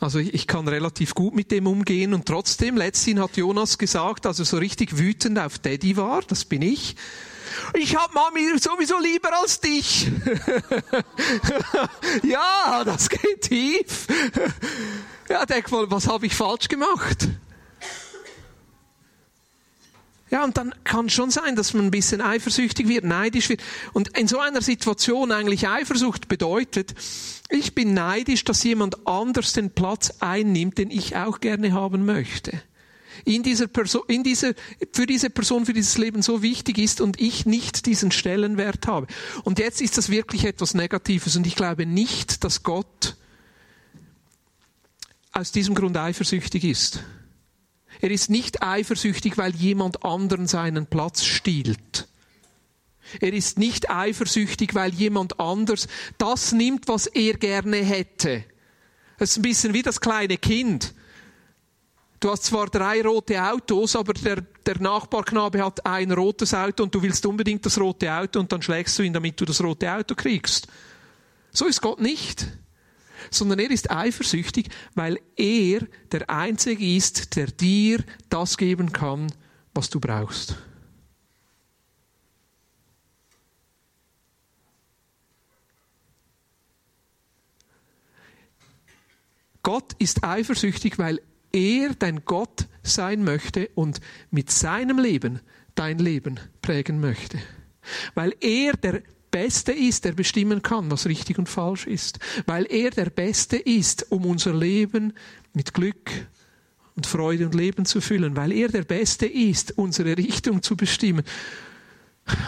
Also 0.00 0.20
ich 0.20 0.46
kann 0.46 0.68
relativ 0.68 1.14
gut 1.14 1.34
mit 1.34 1.50
dem 1.50 1.66
umgehen 1.66 2.14
und 2.14 2.26
trotzdem, 2.26 2.76
letzthin 2.76 3.20
hat 3.20 3.36
Jonas 3.36 3.78
gesagt, 3.78 4.26
als 4.26 4.38
er 4.38 4.44
so 4.44 4.58
richtig 4.58 4.96
wütend 4.96 5.40
auf 5.40 5.58
Daddy 5.58 5.96
war, 5.96 6.22
das 6.22 6.44
bin 6.44 6.62
ich, 6.62 6.94
ich 7.74 7.96
hab 7.96 8.14
Mami 8.14 8.56
sowieso 8.58 9.00
lieber 9.00 9.36
als 9.36 9.58
dich. 9.60 10.10
ja, 12.22 12.84
das 12.84 13.08
geht 13.08 13.42
tief. 13.42 14.06
ja, 15.28 15.44
denk 15.44 15.70
mal, 15.72 15.90
was 15.90 16.06
habe 16.06 16.26
ich 16.26 16.34
falsch 16.34 16.68
gemacht? 16.68 17.28
Ja, 20.30 20.44
und 20.44 20.58
dann 20.58 20.74
kann 20.84 21.08
schon 21.08 21.30
sein, 21.30 21.56
dass 21.56 21.72
man 21.72 21.86
ein 21.86 21.90
bisschen 21.90 22.20
eifersüchtig 22.20 22.86
wird, 22.86 23.04
neidisch 23.04 23.48
wird. 23.48 23.62
Und 23.94 24.16
in 24.18 24.28
so 24.28 24.38
einer 24.38 24.60
Situation 24.60 25.32
eigentlich 25.32 25.68
Eifersucht 25.68 26.28
bedeutet, 26.28 26.94
ich 27.48 27.74
bin 27.74 27.94
neidisch, 27.94 28.44
dass 28.44 28.62
jemand 28.62 29.06
anders 29.06 29.54
den 29.54 29.70
Platz 29.70 30.12
einnimmt, 30.20 30.76
den 30.76 30.90
ich 30.90 31.16
auch 31.16 31.40
gerne 31.40 31.72
haben 31.72 32.04
möchte. 32.04 32.60
In 33.24 33.42
dieser 33.42 33.66
Person, 33.66 34.02
in 34.06 34.22
dieser, 34.22 34.52
für 34.92 35.06
diese 35.06 35.30
Person, 35.30 35.64
für 35.64 35.72
dieses 35.72 35.96
Leben 35.96 36.22
so 36.22 36.42
wichtig 36.42 36.78
ist 36.78 37.00
und 37.00 37.20
ich 37.20 37.46
nicht 37.46 37.86
diesen 37.86 38.12
Stellenwert 38.12 38.86
habe. 38.86 39.06
Und 39.44 39.58
jetzt 39.58 39.80
ist 39.80 39.96
das 39.96 40.10
wirklich 40.10 40.44
etwas 40.44 40.74
Negatives 40.74 41.36
und 41.36 41.46
ich 41.46 41.56
glaube 41.56 41.86
nicht, 41.86 42.44
dass 42.44 42.62
Gott 42.62 43.16
aus 45.32 45.52
diesem 45.52 45.74
Grund 45.74 45.96
eifersüchtig 45.96 46.64
ist. 46.64 47.00
Er 48.00 48.10
ist 48.10 48.30
nicht 48.30 48.62
eifersüchtig, 48.62 49.38
weil 49.38 49.54
jemand 49.54 50.04
anderen 50.04 50.46
seinen 50.46 50.86
Platz 50.86 51.24
stiehlt. 51.24 52.08
Er 53.20 53.32
ist 53.32 53.58
nicht 53.58 53.90
eifersüchtig, 53.90 54.74
weil 54.74 54.92
jemand 54.92 55.40
anders 55.40 55.88
das 56.18 56.52
nimmt, 56.52 56.88
was 56.88 57.06
er 57.06 57.34
gerne 57.34 57.78
hätte. 57.78 58.44
Es 59.18 59.30
ist 59.30 59.38
ein 59.38 59.42
bisschen 59.42 59.74
wie 59.74 59.82
das 59.82 60.00
kleine 60.00 60.36
Kind. 60.36 60.94
Du 62.20 62.30
hast 62.30 62.44
zwar 62.44 62.66
drei 62.66 63.00
rote 63.02 63.42
Autos, 63.42 63.94
aber 63.94 64.12
der, 64.12 64.42
der 64.66 64.80
Nachbarknabe 64.80 65.64
hat 65.64 65.86
ein 65.86 66.10
rotes 66.10 66.52
Auto 66.52 66.82
und 66.82 66.94
du 66.94 67.02
willst 67.02 67.24
unbedingt 67.26 67.64
das 67.64 67.80
rote 67.80 68.12
Auto 68.12 68.40
und 68.40 68.50
dann 68.52 68.60
schlägst 68.60 68.98
du 68.98 69.04
ihn, 69.04 69.12
damit 69.12 69.40
du 69.40 69.44
das 69.44 69.62
rote 69.62 69.92
Auto 69.92 70.14
kriegst. 70.14 70.66
So 71.52 71.66
ist 71.66 71.80
Gott 71.80 72.00
nicht 72.00 72.46
sondern 73.30 73.58
er 73.58 73.70
ist 73.70 73.90
eifersüchtig, 73.90 74.68
weil 74.94 75.18
er 75.36 75.86
der 76.12 76.28
Einzige 76.30 76.96
ist, 76.96 77.36
der 77.36 77.46
dir 77.46 78.02
das 78.28 78.56
geben 78.56 78.92
kann, 78.92 79.32
was 79.74 79.90
du 79.90 80.00
brauchst. 80.00 80.56
Gott 89.62 89.92
ist 89.98 90.24
eifersüchtig, 90.24 90.98
weil 90.98 91.20
er 91.52 91.94
dein 91.94 92.24
Gott 92.24 92.68
sein 92.82 93.22
möchte 93.22 93.68
und 93.74 94.00
mit 94.30 94.50
seinem 94.50 94.98
Leben 94.98 95.40
dein 95.74 95.98
Leben 95.98 96.40
prägen 96.62 97.00
möchte. 97.00 97.38
Weil 98.14 98.34
er 98.40 98.72
der 98.76 99.02
Beste 99.38 99.70
ist, 99.70 100.04
der 100.04 100.12
bestimmen 100.12 100.62
kann, 100.62 100.90
was 100.90 101.06
richtig 101.06 101.38
und 101.38 101.48
falsch 101.48 101.86
ist. 101.86 102.18
Weil 102.46 102.66
er 102.68 102.90
der 102.90 103.08
Beste 103.08 103.56
ist, 103.56 104.10
um 104.10 104.26
unser 104.26 104.52
Leben 104.52 105.12
mit 105.52 105.74
Glück 105.74 106.10
und 106.96 107.06
Freude 107.06 107.46
und 107.46 107.54
Leben 107.54 107.84
zu 107.84 108.00
füllen. 108.00 108.34
Weil 108.34 108.50
er 108.50 108.66
der 108.66 108.82
Beste 108.82 109.26
ist, 109.26 109.78
unsere 109.78 110.16
Richtung 110.16 110.60
zu 110.60 110.76
bestimmen. 110.76 111.22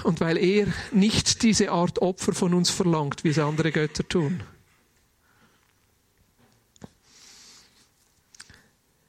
Und 0.02 0.18
weil 0.18 0.36
er 0.36 0.66
nicht 0.90 1.44
diese 1.44 1.70
Art 1.70 2.02
Opfer 2.02 2.32
von 2.32 2.54
uns 2.54 2.70
verlangt, 2.70 3.22
wie 3.22 3.28
es 3.28 3.38
andere 3.38 3.70
Götter 3.70 4.06
tun. 4.08 4.42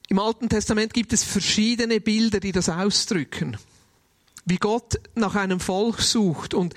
Im 0.07 0.19
Alten 0.19 0.49
Testament 0.49 0.93
gibt 0.93 1.13
es 1.13 1.23
verschiedene 1.23 1.99
Bilder, 1.99 2.39
die 2.39 2.51
das 2.51 2.69
ausdrücken 2.69 3.57
wie 4.45 4.57
Gott 4.57 4.99
nach 5.15 5.35
einem 5.35 5.59
Volk 5.59 6.01
sucht 6.01 6.53
und 6.53 6.73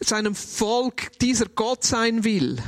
seinem 0.00 0.34
Volk 0.34 1.18
dieser 1.20 1.46
Gott 1.46 1.84
sein 1.84 2.24
will 2.24 2.62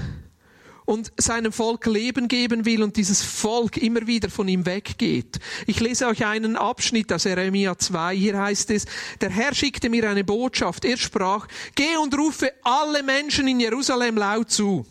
und 0.84 1.12
seinem 1.16 1.52
Volk 1.52 1.86
Leben 1.86 2.28
geben 2.28 2.64
will 2.64 2.82
und 2.82 2.96
dieses 2.96 3.22
Volk 3.22 3.76
immer 3.78 4.06
wieder 4.06 4.28
von 4.28 4.48
ihm 4.48 4.66
weggeht. 4.66 5.38
Ich 5.66 5.80
lese 5.80 6.06
euch 6.06 6.24
einen 6.24 6.56
Abschnitt 6.56 7.12
aus 7.12 7.24
Jeremia 7.24 7.78
2. 7.78 8.14
Hier 8.14 8.38
heißt 8.38 8.70
es, 8.70 8.84
der 9.20 9.30
Herr 9.30 9.54
schickte 9.54 9.88
mir 9.88 10.08
eine 10.08 10.24
Botschaft. 10.24 10.84
Er 10.84 10.96
sprach, 10.96 11.46
geh 11.74 11.96
und 11.96 12.16
rufe 12.16 12.52
alle 12.62 13.02
Menschen 13.02 13.48
in 13.48 13.60
Jerusalem 13.60 14.16
laut 14.16 14.50
zu. 14.50 14.84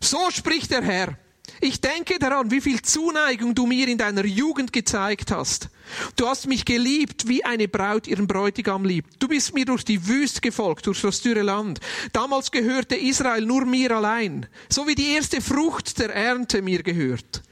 So 0.00 0.30
spricht 0.30 0.70
der 0.70 0.82
Herr. 0.82 1.16
Ich 1.64 1.80
denke 1.80 2.18
daran, 2.18 2.50
wie 2.50 2.60
viel 2.60 2.82
Zuneigung 2.82 3.54
du 3.54 3.64
mir 3.64 3.88
in 3.88 3.96
deiner 3.96 4.26
Jugend 4.26 4.70
gezeigt 4.70 5.30
hast. 5.30 5.70
Du 6.14 6.28
hast 6.28 6.46
mich 6.46 6.66
geliebt, 6.66 7.26
wie 7.26 7.42
eine 7.42 7.68
Braut 7.68 8.06
ihren 8.06 8.26
Bräutigam 8.26 8.84
liebt. 8.84 9.14
Du 9.18 9.28
bist 9.28 9.54
mir 9.54 9.64
durch 9.64 9.82
die 9.82 10.06
Wüste 10.06 10.42
gefolgt, 10.42 10.86
durch 10.86 11.00
das 11.00 11.22
dürre 11.22 11.40
Land. 11.40 11.80
Damals 12.12 12.50
gehörte 12.50 12.96
Israel 12.96 13.46
nur 13.46 13.64
mir 13.64 13.92
allein, 13.92 14.46
so 14.68 14.86
wie 14.86 14.94
die 14.94 15.14
erste 15.14 15.40
Frucht 15.40 15.98
der 15.98 16.14
Ernte 16.14 16.60
mir 16.60 16.82
gehört. 16.82 17.42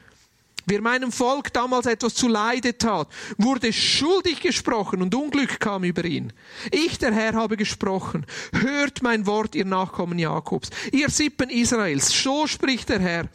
Wer 0.67 0.83
meinem 0.83 1.11
Volk 1.11 1.51
damals 1.55 1.87
etwas 1.87 2.15
zu 2.15 2.29
Leide 2.29 2.77
tat, 2.77 3.09
wurde 3.39 3.73
schuldig 3.73 4.41
gesprochen 4.41 5.01
und 5.01 5.15
Unglück 5.15 5.59
kam 5.59 5.85
über 5.85 6.05
ihn. 6.05 6.35
Ich, 6.71 6.99
der 6.99 7.15
Herr, 7.15 7.33
habe 7.33 7.57
gesprochen. 7.57 8.27
Hört 8.53 9.03
mein 9.03 9.25
Wort, 9.25 9.55
ihr 9.55 9.65
Nachkommen 9.65 10.19
Jakobs, 10.19 10.69
ihr 10.93 11.09
Sippen 11.09 11.49
Israels. 11.49 12.11
So 12.23 12.47
spricht 12.47 12.91
der 12.91 13.01
Herr. 13.01 13.29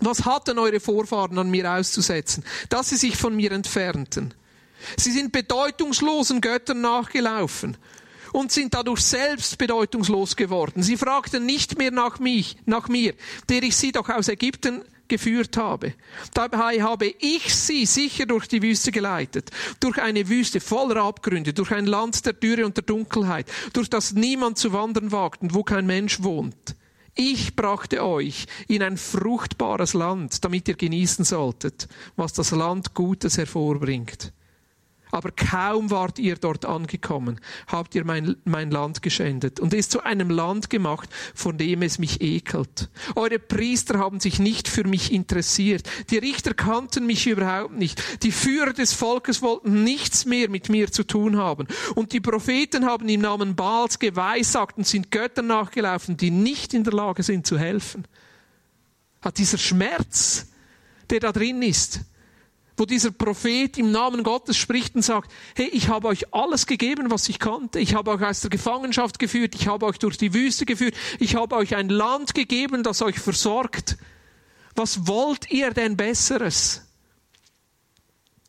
Was 0.00 0.24
hatten 0.24 0.58
eure 0.58 0.80
Vorfahren 0.80 1.38
an 1.38 1.50
mir 1.50 1.70
auszusetzen, 1.70 2.44
dass 2.68 2.90
sie 2.90 2.96
sich 2.96 3.16
von 3.16 3.34
mir 3.34 3.52
entfernten? 3.52 4.34
Sie 4.96 5.12
sind 5.12 5.32
bedeutungslosen 5.32 6.40
Göttern 6.40 6.80
nachgelaufen 6.80 7.76
und 8.32 8.52
sind 8.52 8.74
dadurch 8.74 9.00
selbst 9.00 9.56
bedeutungslos 9.58 10.36
geworden. 10.36 10.82
Sie 10.82 10.96
fragten 10.96 11.46
nicht 11.46 11.78
mehr 11.78 11.90
nach 11.90 12.18
mich, 12.18 12.56
nach 12.66 12.88
mir, 12.88 13.14
der 13.48 13.62
ich 13.62 13.76
sie 13.76 13.92
doch 13.92 14.08
aus 14.08 14.28
Ägypten 14.28 14.82
geführt 15.06 15.56
habe. 15.56 15.94
Dabei 16.32 16.82
habe 16.82 17.06
ich 17.06 17.54
sie 17.54 17.86
sicher 17.86 18.26
durch 18.26 18.48
die 18.48 18.62
Wüste 18.62 18.90
geleitet, 18.90 19.50
durch 19.80 20.00
eine 20.00 20.28
Wüste 20.28 20.60
voller 20.60 21.02
Abgründe, 21.02 21.52
durch 21.52 21.70
ein 21.72 21.86
Land 21.86 22.26
der 22.26 22.32
Dürre 22.32 22.66
und 22.66 22.76
der 22.76 22.84
Dunkelheit, 22.84 23.46
durch 23.72 23.88
das 23.88 24.12
niemand 24.12 24.58
zu 24.58 24.72
wandern 24.72 25.12
wagt 25.12 25.42
und 25.42 25.54
wo 25.54 25.62
kein 25.62 25.86
Mensch 25.86 26.22
wohnt. 26.22 26.74
Ich 27.16 27.54
brachte 27.54 28.04
euch 28.04 28.46
in 28.66 28.82
ein 28.82 28.96
fruchtbares 28.96 29.94
Land, 29.94 30.44
damit 30.44 30.66
ihr 30.66 30.74
genießen 30.74 31.24
solltet, 31.24 31.88
was 32.16 32.32
das 32.32 32.50
Land 32.50 32.94
Gutes 32.94 33.38
hervorbringt. 33.38 34.32
Aber 35.14 35.30
kaum 35.30 35.92
wart 35.92 36.18
ihr 36.18 36.34
dort 36.34 36.64
angekommen, 36.64 37.40
habt 37.68 37.94
ihr 37.94 38.04
mein, 38.04 38.34
mein 38.42 38.72
Land 38.72 39.00
geschändet 39.00 39.60
und 39.60 39.72
es 39.72 39.88
zu 39.88 40.02
einem 40.02 40.28
Land 40.28 40.70
gemacht, 40.70 41.08
von 41.36 41.56
dem 41.56 41.82
es 41.82 42.00
mich 42.00 42.20
ekelt. 42.20 42.90
Eure 43.14 43.38
Priester 43.38 44.00
haben 44.00 44.18
sich 44.18 44.40
nicht 44.40 44.66
für 44.66 44.82
mich 44.82 45.12
interessiert. 45.12 45.88
Die 46.10 46.18
Richter 46.18 46.52
kannten 46.52 47.06
mich 47.06 47.28
überhaupt 47.28 47.76
nicht. 47.76 48.24
Die 48.24 48.32
Führer 48.32 48.72
des 48.72 48.92
Volkes 48.92 49.40
wollten 49.40 49.84
nichts 49.84 50.24
mehr 50.24 50.50
mit 50.50 50.68
mir 50.68 50.90
zu 50.90 51.04
tun 51.04 51.36
haben. 51.36 51.68
Und 51.94 52.12
die 52.12 52.20
Propheten 52.20 52.84
haben 52.84 53.08
im 53.08 53.20
Namen 53.20 53.54
Baals 53.54 54.00
geweissagt 54.00 54.78
und 54.78 54.84
sind 54.88 55.12
Göttern 55.12 55.46
nachgelaufen, 55.46 56.16
die 56.16 56.32
nicht 56.32 56.74
in 56.74 56.82
der 56.82 56.92
Lage 56.92 57.22
sind 57.22 57.46
zu 57.46 57.56
helfen. 57.56 58.04
Hat 59.22 59.38
dieser 59.38 59.58
Schmerz, 59.58 60.48
der 61.08 61.20
da 61.20 61.30
drin 61.30 61.62
ist, 61.62 62.00
wo 62.76 62.86
dieser 62.86 63.12
Prophet 63.12 63.78
im 63.78 63.92
Namen 63.92 64.22
Gottes 64.24 64.56
spricht 64.56 64.96
und 64.96 65.02
sagt, 65.02 65.30
hey, 65.54 65.68
ich 65.68 65.88
habe 65.88 66.08
euch 66.08 66.34
alles 66.34 66.66
gegeben, 66.66 67.10
was 67.10 67.28
ich 67.28 67.38
konnte. 67.38 67.78
Ich 67.78 67.94
habe 67.94 68.10
euch 68.10 68.22
aus 68.22 68.40
der 68.40 68.50
Gefangenschaft 68.50 69.18
geführt. 69.18 69.54
Ich 69.54 69.68
habe 69.68 69.86
euch 69.86 69.98
durch 69.98 70.18
die 70.18 70.34
Wüste 70.34 70.66
geführt. 70.66 70.94
Ich 71.20 71.36
habe 71.36 71.54
euch 71.54 71.76
ein 71.76 71.88
Land 71.88 72.34
gegeben, 72.34 72.82
das 72.82 73.02
euch 73.02 73.18
versorgt. 73.18 73.96
Was 74.74 75.06
wollt 75.06 75.50
ihr 75.52 75.70
denn 75.70 75.96
Besseres? 75.96 76.82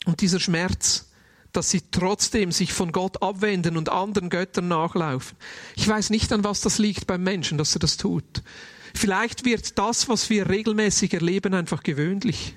Und 0.06 0.22
dieser 0.22 0.40
Schmerz, 0.40 1.12
dass 1.52 1.70
sie 1.70 1.84
trotzdem 1.92 2.52
sich 2.52 2.74
von 2.74 2.92
Gott 2.92 3.22
abwenden 3.22 3.78
und 3.78 3.90
anderen 3.90 4.30
Göttern 4.30 4.68
nachlaufen. 4.68 5.38
Ich 5.76 5.88
weiß 5.88 6.10
nicht, 6.10 6.34
an 6.34 6.44
was 6.44 6.62
das 6.62 6.80
liegt 6.80 7.08
beim 7.08 7.24
Menschen, 7.24 7.58
dass 7.58 7.76
er 7.76 7.80
das 7.80 7.98
tut. 7.98 8.44
Vielleicht 8.94 9.46
wird 9.46 9.78
das, 9.78 10.10
was 10.10 10.30
wir 10.30 10.50
regelmäßig 10.50 11.14
erleben, 11.14 11.54
einfach 11.54 11.84
gewöhnlich. 11.84 12.56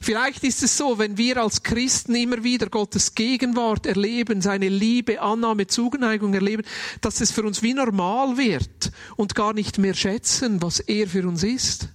Vielleicht 0.00 0.44
ist 0.44 0.62
es 0.62 0.76
so, 0.76 0.98
wenn 0.98 1.16
wir 1.16 1.38
als 1.38 1.62
Christen 1.62 2.14
immer 2.14 2.42
wieder 2.42 2.68
Gottes 2.68 3.14
Gegenwart 3.14 3.86
erleben, 3.86 4.40
seine 4.40 4.68
Liebe, 4.68 5.20
Annahme, 5.20 5.66
Zuneigung 5.66 6.34
erleben, 6.34 6.64
dass 7.00 7.20
es 7.20 7.30
für 7.30 7.42
uns 7.42 7.62
wie 7.62 7.74
normal 7.74 8.36
wird 8.36 8.92
und 9.16 9.34
gar 9.34 9.52
nicht 9.52 9.78
mehr 9.78 9.94
schätzen, 9.94 10.62
was 10.62 10.80
er 10.80 11.06
für 11.08 11.26
uns 11.26 11.42
ist. 11.42 11.88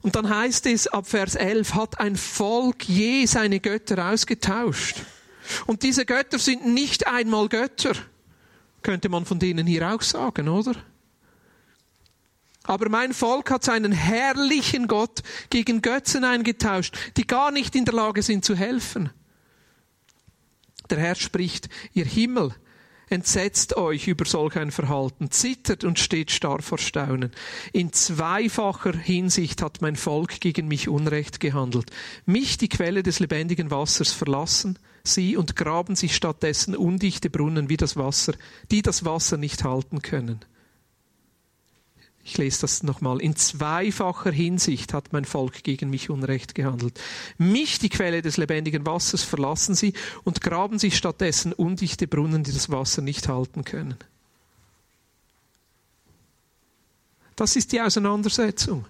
Und 0.00 0.16
dann 0.16 0.28
heißt 0.28 0.66
es 0.66 0.86
ab 0.86 1.08
Vers 1.08 1.34
11, 1.34 1.74
hat 1.74 2.00
ein 2.00 2.16
Volk 2.16 2.88
je 2.88 3.26
seine 3.26 3.60
Götter 3.60 4.10
ausgetauscht. 4.10 4.96
Und 5.66 5.82
diese 5.82 6.06
Götter 6.06 6.38
sind 6.38 6.66
nicht 6.66 7.06
einmal 7.06 7.48
Götter. 7.48 7.92
Könnte 8.82 9.08
man 9.08 9.26
von 9.26 9.38
denen 9.38 9.66
hier 9.66 9.92
auch 9.92 10.02
sagen, 10.02 10.48
oder? 10.48 10.76
Aber 12.68 12.90
mein 12.90 13.14
Volk 13.14 13.50
hat 13.50 13.64
seinen 13.64 13.92
herrlichen 13.92 14.88
Gott 14.88 15.22
gegen 15.48 15.80
Götzen 15.80 16.22
eingetauscht, 16.22 16.94
die 17.16 17.26
gar 17.26 17.50
nicht 17.50 17.74
in 17.74 17.86
der 17.86 17.94
Lage 17.94 18.22
sind 18.22 18.44
zu 18.44 18.54
helfen. 18.54 19.08
Der 20.90 20.98
Herr 20.98 21.14
spricht, 21.14 21.70
ihr 21.94 22.04
Himmel, 22.04 22.54
entsetzt 23.08 23.78
euch 23.78 24.06
über 24.06 24.26
solch 24.26 24.56
ein 24.56 24.70
Verhalten, 24.70 25.30
zittert 25.30 25.82
und 25.82 25.98
steht 25.98 26.30
starr 26.30 26.60
vor 26.60 26.76
Staunen. 26.76 27.32
In 27.72 27.94
zweifacher 27.94 28.94
Hinsicht 28.94 29.62
hat 29.62 29.80
mein 29.80 29.96
Volk 29.96 30.38
gegen 30.38 30.68
mich 30.68 30.90
Unrecht 30.90 31.40
gehandelt. 31.40 31.90
Mich, 32.26 32.58
die 32.58 32.68
Quelle 32.68 33.02
des 33.02 33.18
lebendigen 33.18 33.70
Wassers, 33.70 34.12
verlassen 34.12 34.78
sie 35.04 35.38
und 35.38 35.56
graben 35.56 35.96
sich 35.96 36.14
stattdessen 36.14 36.76
undichte 36.76 37.30
Brunnen 37.30 37.70
wie 37.70 37.78
das 37.78 37.96
Wasser, 37.96 38.34
die 38.70 38.82
das 38.82 39.06
Wasser 39.06 39.38
nicht 39.38 39.64
halten 39.64 40.02
können. 40.02 40.44
Ich 42.28 42.36
lese 42.36 42.60
das 42.60 42.82
nochmal. 42.82 43.22
In 43.22 43.36
zweifacher 43.36 44.30
Hinsicht 44.30 44.92
hat 44.92 45.14
mein 45.14 45.24
Volk 45.24 45.64
gegen 45.64 45.88
mich 45.88 46.10
Unrecht 46.10 46.54
gehandelt. 46.54 47.00
Mich, 47.38 47.78
die 47.78 47.88
Quelle 47.88 48.20
des 48.20 48.36
lebendigen 48.36 48.84
Wassers, 48.84 49.22
verlassen 49.22 49.74
sie 49.74 49.94
und 50.24 50.42
graben 50.42 50.78
sich 50.78 50.98
stattdessen 50.98 51.54
undichte 51.54 52.06
Brunnen, 52.06 52.44
die 52.44 52.52
das 52.52 52.68
Wasser 52.68 53.00
nicht 53.00 53.28
halten 53.28 53.64
können. 53.64 53.96
Das 57.34 57.56
ist 57.56 57.72
die 57.72 57.80
Auseinandersetzung. 57.80 58.84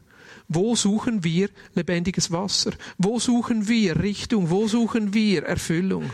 Wo 0.49 0.75
suchen 0.75 1.23
wir 1.23 1.49
lebendiges 1.77 2.33
Wasser? 2.33 2.73
Wo 2.97 3.21
suchen 3.21 3.69
wir 3.69 4.03
Richtung? 4.03 4.51
Wo 4.51 4.67
suchen 4.67 5.15
wir 5.15 5.45
Erfüllung? 5.45 6.11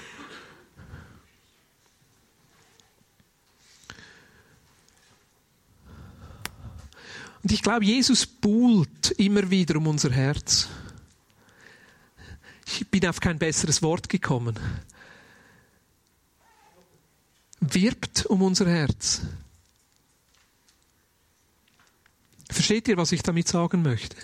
Und 7.45 7.53
ich 7.53 7.61
glaube, 7.61 7.85
Jesus 7.85 8.25
buhlt 8.25 9.11
immer 9.13 9.51
wieder 9.51 9.77
um 9.77 9.87
unser 9.87 10.11
Herz. 10.11 10.67
Ich 12.67 12.89
bin 12.89 13.07
auf 13.07 13.21
kein 13.21 13.39
besseres 13.39 13.83
Wort 13.83 14.09
gekommen. 14.09 14.59
Wirbt 17.61 18.25
um 18.25 18.41
unser 18.41 18.67
Herz. 18.67 19.21
Versteht 22.51 22.89
ihr, 22.89 22.97
was 22.97 23.13
ich 23.13 23.23
damit 23.23 23.47
sagen 23.47 23.83
möchte? 23.83 24.17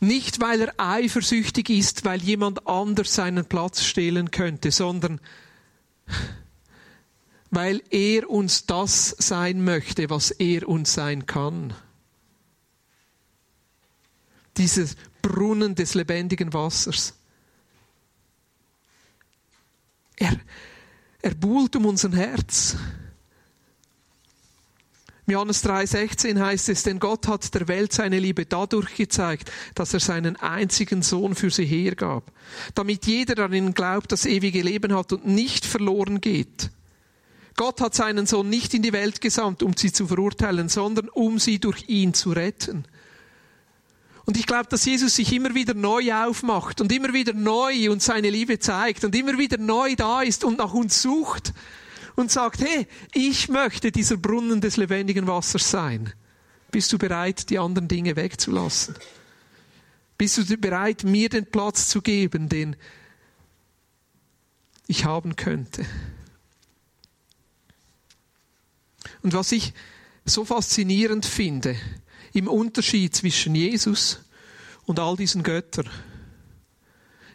Nicht, 0.00 0.40
weil 0.40 0.62
er 0.62 0.74
eifersüchtig 0.76 1.70
ist, 1.70 2.04
weil 2.04 2.20
jemand 2.20 2.66
anders 2.66 3.14
seinen 3.14 3.44
Platz 3.44 3.84
stehlen 3.84 4.32
könnte, 4.32 4.72
sondern 4.72 5.20
weil 7.54 7.82
er 7.90 8.28
uns 8.28 8.66
das 8.66 9.14
sein 9.18 9.64
möchte, 9.64 10.10
was 10.10 10.30
er 10.30 10.68
uns 10.68 10.94
sein 10.94 11.26
kann. 11.26 11.74
Dieses 14.56 14.96
Brunnen 15.22 15.74
des 15.74 15.94
lebendigen 15.94 16.52
Wassers. 16.52 17.14
Er, 20.16 20.38
er 21.22 21.34
buhlt 21.34 21.74
um 21.76 21.86
unser 21.86 22.12
Herz. 22.12 22.76
Im 25.26 25.32
Johannes 25.32 25.64
3,16 25.64 26.38
heißt 26.38 26.68
es, 26.68 26.82
denn 26.82 26.98
Gott 26.98 27.26
hat 27.26 27.54
der 27.54 27.66
Welt 27.66 27.94
seine 27.94 28.18
Liebe 28.18 28.44
dadurch 28.44 28.94
gezeigt, 28.94 29.50
dass 29.74 29.94
er 29.94 30.00
seinen 30.00 30.36
einzigen 30.36 31.00
Sohn 31.00 31.34
für 31.34 31.50
sie 31.50 31.64
hergab, 31.64 32.30
damit 32.74 33.06
jeder 33.06 33.34
darin 33.34 33.72
glaubt, 33.72 34.12
das 34.12 34.26
ewige 34.26 34.60
Leben 34.60 34.94
hat 34.94 35.14
und 35.14 35.26
nicht 35.26 35.64
verloren 35.64 36.20
geht. 36.20 36.70
Gott 37.56 37.80
hat 37.80 37.94
seinen 37.94 38.26
Sohn 38.26 38.48
nicht 38.48 38.74
in 38.74 38.82
die 38.82 38.92
Welt 38.92 39.20
gesandt, 39.20 39.62
um 39.62 39.76
sie 39.76 39.92
zu 39.92 40.06
verurteilen, 40.06 40.68
sondern 40.68 41.08
um 41.08 41.38
sie 41.38 41.60
durch 41.60 41.88
ihn 41.88 42.14
zu 42.14 42.32
retten. 42.32 42.84
Und 44.24 44.38
ich 44.38 44.46
glaube, 44.46 44.68
dass 44.70 44.84
Jesus 44.84 45.16
sich 45.16 45.32
immer 45.32 45.54
wieder 45.54 45.74
neu 45.74 46.12
aufmacht 46.14 46.80
und 46.80 46.90
immer 46.90 47.12
wieder 47.12 47.34
neu 47.34 47.90
uns 47.90 48.06
seine 48.06 48.30
Liebe 48.30 48.58
zeigt 48.58 49.04
und 49.04 49.14
immer 49.14 49.38
wieder 49.38 49.58
neu 49.58 49.94
da 49.96 50.22
ist 50.22 50.44
und 50.44 50.58
nach 50.58 50.72
uns 50.72 51.02
sucht 51.02 51.52
und 52.16 52.30
sagt, 52.30 52.60
hey, 52.60 52.86
ich 53.12 53.48
möchte 53.48 53.92
dieser 53.92 54.16
Brunnen 54.16 54.60
des 54.60 54.76
lebendigen 54.76 55.26
Wassers 55.26 55.70
sein. 55.70 56.12
Bist 56.70 56.92
du 56.92 56.98
bereit, 56.98 57.50
die 57.50 57.58
anderen 57.58 57.86
Dinge 57.86 58.16
wegzulassen? 58.16 58.94
Bist 60.16 60.38
du 60.38 60.56
bereit, 60.56 61.04
mir 61.04 61.28
den 61.28 61.46
Platz 61.46 61.88
zu 61.88 62.00
geben, 62.00 62.48
den 62.48 62.76
ich 64.86 65.04
haben 65.04 65.36
könnte? 65.36 65.84
Und 69.24 69.32
was 69.32 69.52
ich 69.52 69.72
so 70.26 70.44
faszinierend 70.44 71.24
finde, 71.24 71.76
im 72.34 72.46
Unterschied 72.46 73.16
zwischen 73.16 73.54
Jesus 73.54 74.20
und 74.84 75.00
all 75.00 75.16
diesen 75.16 75.42
Göttern, 75.42 75.88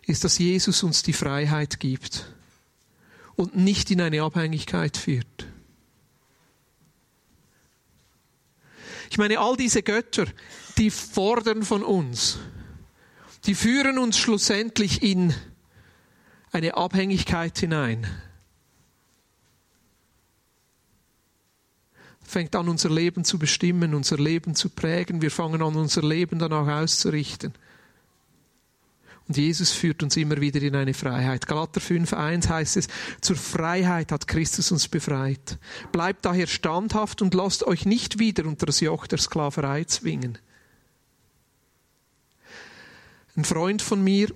ist, 0.06 0.24
dass 0.24 0.38
Jesus 0.38 0.84
uns 0.84 1.02
die 1.02 1.14
Freiheit 1.14 1.80
gibt 1.80 2.32
und 3.36 3.56
nicht 3.58 3.90
in 3.90 4.02
eine 4.02 4.22
Abhängigkeit 4.22 4.98
führt. 4.98 5.48
Ich 9.10 9.18
meine, 9.18 9.40
all 9.40 9.58
diese 9.58 9.82
Götter, 9.82 10.28
die 10.78 10.92
fordern 10.92 11.64
von 11.64 11.82
uns, 11.84 12.38
die 13.46 13.56
führen 13.56 13.98
uns 13.98 14.20
schlussendlich 14.20 15.02
in 15.02 15.34
eine 16.52 16.78
Abhängigkeit 16.78 17.58
hinein. 17.58 18.06
Fängt 22.30 22.56
an, 22.56 22.70
unser 22.70 22.90
Leben 22.90 23.24
zu 23.24 23.40
bestimmen, 23.40 23.96
unser 23.96 24.18
Leben 24.18 24.56
zu 24.56 24.70
prägen. 24.70 25.22
Wir 25.22 25.32
fangen 25.32 25.62
an, 25.62 25.76
unser 25.76 26.02
Leben 26.02 26.40
danach 26.40 26.68
auszurichten. 26.68 27.54
Und 29.28 29.38
Jesus 29.38 29.72
führt 29.72 30.02
uns 30.02 30.18
immer 30.18 30.42
wieder 30.42 30.62
in 30.62 30.76
eine 30.76 30.94
Freiheit. 30.94 31.46
Galater 31.46 31.80
5.1 31.80 32.50
heißt 32.50 32.78
es, 32.78 32.88
zur 33.22 33.36
Freiheit 33.36 34.12
hat 34.12 34.28
Christus 34.28 34.72
uns 34.72 34.88
befreit. 34.88 35.60
Bleibt 35.92 36.26
daher 36.26 36.48
standhaft 36.48 37.22
und 37.22 37.34
lasst 37.36 37.64
euch 37.64 37.86
nicht 37.86 38.18
wieder 38.18 38.46
unter 38.46 38.66
das 38.66 38.80
Joch 38.80 39.06
der 39.06 39.20
Sklaverei 39.20 39.84
zwingen. 39.84 40.40
Ein 43.36 43.46
Freund 43.46 43.84
von 43.84 44.04
mir, 44.04 44.34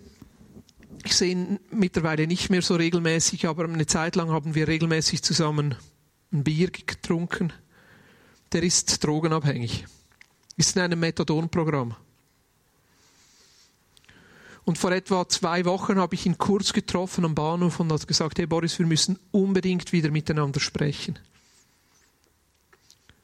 ich 1.03 1.15
sehe 1.15 1.31
ihn 1.31 1.59
mittlerweile 1.71 2.27
nicht 2.27 2.51
mehr 2.51 2.61
so 2.61 2.75
regelmäßig, 2.75 3.47
aber 3.47 3.65
eine 3.65 3.87
Zeit 3.87 4.15
lang 4.15 4.29
haben 4.29 4.53
wir 4.53 4.67
regelmäßig 4.67 5.23
zusammen 5.23 5.75
ein 6.31 6.43
Bier 6.43 6.69
getrunken 6.69 7.51
der 8.53 8.63
ist 8.63 9.03
drogenabhängig, 9.03 9.85
ist 10.57 10.75
in 10.75 10.83
einem 10.83 10.99
Methadonprogramm. 10.99 11.95
Und 14.65 14.77
vor 14.77 14.91
etwa 14.91 15.27
zwei 15.27 15.65
Wochen 15.65 15.97
habe 15.97 16.15
ich 16.15 16.25
ihn 16.25 16.37
kurz 16.37 16.71
getroffen 16.71 17.25
am 17.25 17.35
Bahnhof 17.35 17.79
und 17.79 17.91
hat 17.91 18.07
gesagt, 18.07 18.39
hey 18.39 18.45
Boris, 18.45 18.79
wir 18.79 18.85
müssen 18.85 19.19
unbedingt 19.31 19.91
wieder 19.91 20.09
miteinander 20.09 20.61
sprechen. 20.61 21.19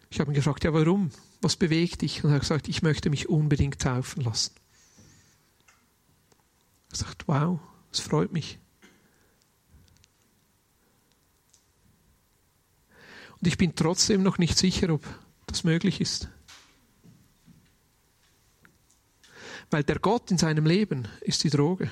Ich 0.09 0.19
habe 0.19 0.31
ihn 0.31 0.35
gefragt, 0.35 0.63
ja 0.65 0.73
warum? 0.73 1.11
Was 1.41 1.55
bewegt 1.55 2.01
dich? 2.01 2.23
Und 2.23 2.31
er 2.31 2.35
hat 2.35 2.41
gesagt, 2.41 2.67
ich 2.67 2.81
möchte 2.81 3.09
mich 3.09 3.29
unbedingt 3.29 3.79
taufen 3.79 4.23
lassen. 4.23 4.53
Er 6.91 6.97
sagt, 6.97 7.27
wow, 7.27 7.59
es 7.91 7.99
freut 7.99 8.33
mich. 8.33 8.59
Und 13.41 13.47
ich 13.47 13.57
bin 13.57 13.75
trotzdem 13.75 14.23
noch 14.23 14.37
nicht 14.37 14.57
sicher, 14.57 14.89
ob 14.89 15.05
das 15.47 15.63
möglich 15.63 16.01
ist. 16.01 16.29
Weil 19.71 19.83
der 19.83 19.99
Gott 19.99 20.31
in 20.31 20.37
seinem 20.37 20.65
Leben 20.65 21.07
ist 21.21 21.43
die 21.43 21.49
Droge. 21.49 21.89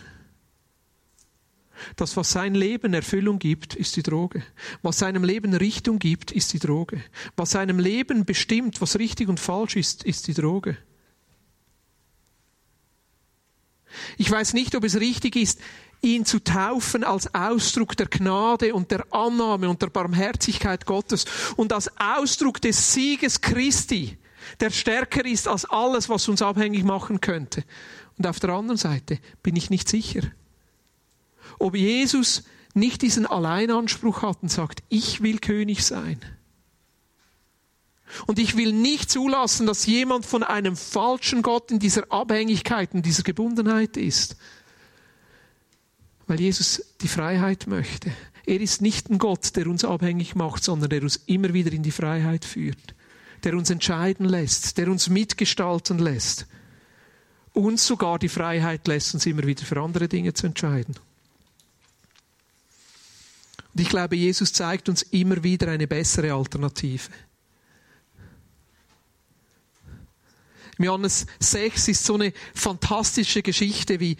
Das, 1.96 2.18
was 2.18 2.32
sein 2.32 2.56
Leben 2.56 2.94
Erfüllung 2.94 3.38
gibt, 3.38 3.76
ist 3.76 3.96
die 3.96 4.04
Droge. 4.04 4.44
Was 4.82 4.98
seinem 4.98 5.24
Leben 5.24 5.54
Richtung 5.54 6.00
gibt, 6.00 6.32
ist 6.32 6.54
die 6.54 6.60
Droge. 6.60 7.04
Was 7.36 7.52
seinem 7.52 7.80
Leben 7.80 8.26
bestimmt, 8.26 8.82
was 8.82 8.98
richtig 8.98 9.30
und 9.30 9.40
falsch 9.40 9.76
ist, 9.76 10.04
ist 10.04 10.28
die 10.28 10.34
Droge. 10.34 10.78
Ich 14.18 14.30
weiß 14.30 14.54
nicht, 14.54 14.76
ob 14.76 14.84
es 14.84 15.00
richtig 15.00 15.36
ist, 15.36 15.60
ihn 16.02 16.26
zu 16.26 16.44
taufen 16.44 17.04
als 17.04 17.34
Ausdruck 17.34 17.98
der 17.98 18.08
Gnade 18.08 18.74
und 18.74 18.92
der 18.92 19.06
Annahme 19.12 19.70
und 19.70 19.82
der 19.82 19.88
Barmherzigkeit 19.88 20.86
Gottes 20.86 21.26
und 21.56 21.74
als 21.74 21.92
Ausdruck 21.98 22.62
des 22.62 22.94
Sieges 22.94 23.42
Christi, 23.42 24.18
der 24.60 24.70
stärker 24.70 25.26
ist 25.26 25.48
als 25.48 25.66
alles, 25.66 26.10
was 26.10 26.28
uns 26.28 26.42
abhängig 26.42 26.84
machen 26.84 27.20
könnte. 27.20 27.64
Und 28.18 28.28
auf 28.28 28.40
der 28.40 28.52
anderen 28.52 28.78
Seite 28.78 29.20
bin 29.44 29.56
ich 29.56 29.70
nicht 29.70 29.90
sicher, 29.90 30.22
ob 31.60 31.76
Jesus 31.76 32.44
nicht 32.74 33.02
diesen 33.02 33.26
Alleinanspruch 33.26 34.22
hat 34.22 34.38
und 34.42 34.50
sagt, 34.50 34.84
ich 34.90 35.22
will 35.22 35.40
König 35.40 35.84
sein. 35.84 36.20
Und 38.26 38.40
ich 38.40 38.56
will 38.56 38.72
nicht 38.72 39.12
zulassen, 39.12 39.68
dass 39.68 39.86
jemand 39.86 40.26
von 40.26 40.44
einem 40.44 40.76
falschen 40.76 41.42
Gott 41.42 41.72
in 41.72 41.80
dieser 41.80 42.12
Abhängigkeit, 42.12 42.94
in 42.94 43.02
dieser 43.02 43.24
Gebundenheit 43.24 43.98
ist. 43.98 44.38
Weil 46.26 46.40
Jesus 46.40 46.84
die 47.02 47.08
Freiheit 47.08 47.68
möchte. 47.68 48.12
Er 48.46 48.62
ist 48.62 48.82
nicht 48.82 49.10
ein 49.10 49.18
Gott, 49.18 49.56
der 49.56 49.68
uns 49.68 49.84
abhängig 49.84 50.36
macht, 50.36 50.64
sondern 50.64 50.90
der 50.90 51.04
uns 51.04 51.18
immer 51.26 51.54
wieder 51.54 51.72
in 51.72 51.84
die 51.84 51.92
Freiheit 51.92 52.46
führt. 52.46 52.96
Der 53.44 53.56
uns 53.56 53.70
entscheiden 53.70 54.26
lässt, 54.26 54.78
der 54.78 54.88
uns 54.88 55.10
mitgestalten 55.10 56.00
lässt. 56.00 56.48
Uns 57.54 57.86
sogar 57.86 58.20
die 58.20 58.30
Freiheit 58.30 58.88
lässt, 58.88 59.14
uns 59.14 59.26
immer 59.26 59.44
wieder 59.44 59.66
für 59.66 59.82
andere 59.82 60.08
Dinge 60.08 60.34
zu 60.34 60.48
entscheiden. 60.48 60.96
Und 63.74 63.82
ich 63.82 63.90
glaube, 63.90 64.16
Jesus 64.16 64.54
zeigt 64.54 64.90
uns 64.90 65.04
immer 65.04 65.44
wieder 65.44 65.68
eine 65.68 65.88
bessere 65.88 66.34
Alternative. 66.34 67.10
Im 70.78 70.86
Johannes 70.86 71.26
6 71.40 71.88
ist 71.88 72.06
so 72.06 72.16
eine 72.16 72.34
fantastische 72.54 73.42
Geschichte, 73.42 74.00
wie 74.00 74.18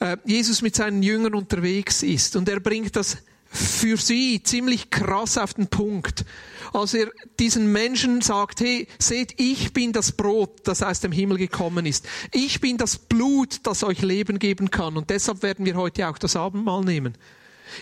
äh, 0.00 0.16
Jesus 0.24 0.62
mit 0.62 0.76
seinen 0.76 1.02
Jüngern 1.02 1.34
unterwegs 1.34 2.02
ist. 2.02 2.36
Und 2.36 2.48
er 2.48 2.60
bringt 2.60 2.96
das 2.96 3.18
für 3.52 3.96
sie 3.98 4.42
ziemlich 4.42 4.90
krass 4.90 5.36
auf 5.36 5.54
den 5.54 5.66
Punkt. 5.66 6.24
Als 6.72 6.94
er 6.94 7.10
diesen 7.38 7.70
Menschen 7.70 8.22
sagt, 8.22 8.60
hey, 8.60 8.88
seht, 8.98 9.38
ich 9.38 9.74
bin 9.74 9.92
das 9.92 10.12
Brot, 10.12 10.60
das 10.64 10.82
aus 10.82 11.00
dem 11.00 11.12
Himmel 11.12 11.36
gekommen 11.36 11.84
ist. 11.84 12.08
Ich 12.32 12.60
bin 12.60 12.78
das 12.78 12.96
Blut, 12.96 13.60
das 13.64 13.84
euch 13.84 14.00
Leben 14.00 14.38
geben 14.38 14.70
kann. 14.70 14.96
Und 14.96 15.10
deshalb 15.10 15.42
werden 15.42 15.66
wir 15.66 15.74
heute 15.74 16.08
auch 16.08 16.16
das 16.16 16.36
Abendmahl 16.36 16.82
nehmen. 16.82 17.18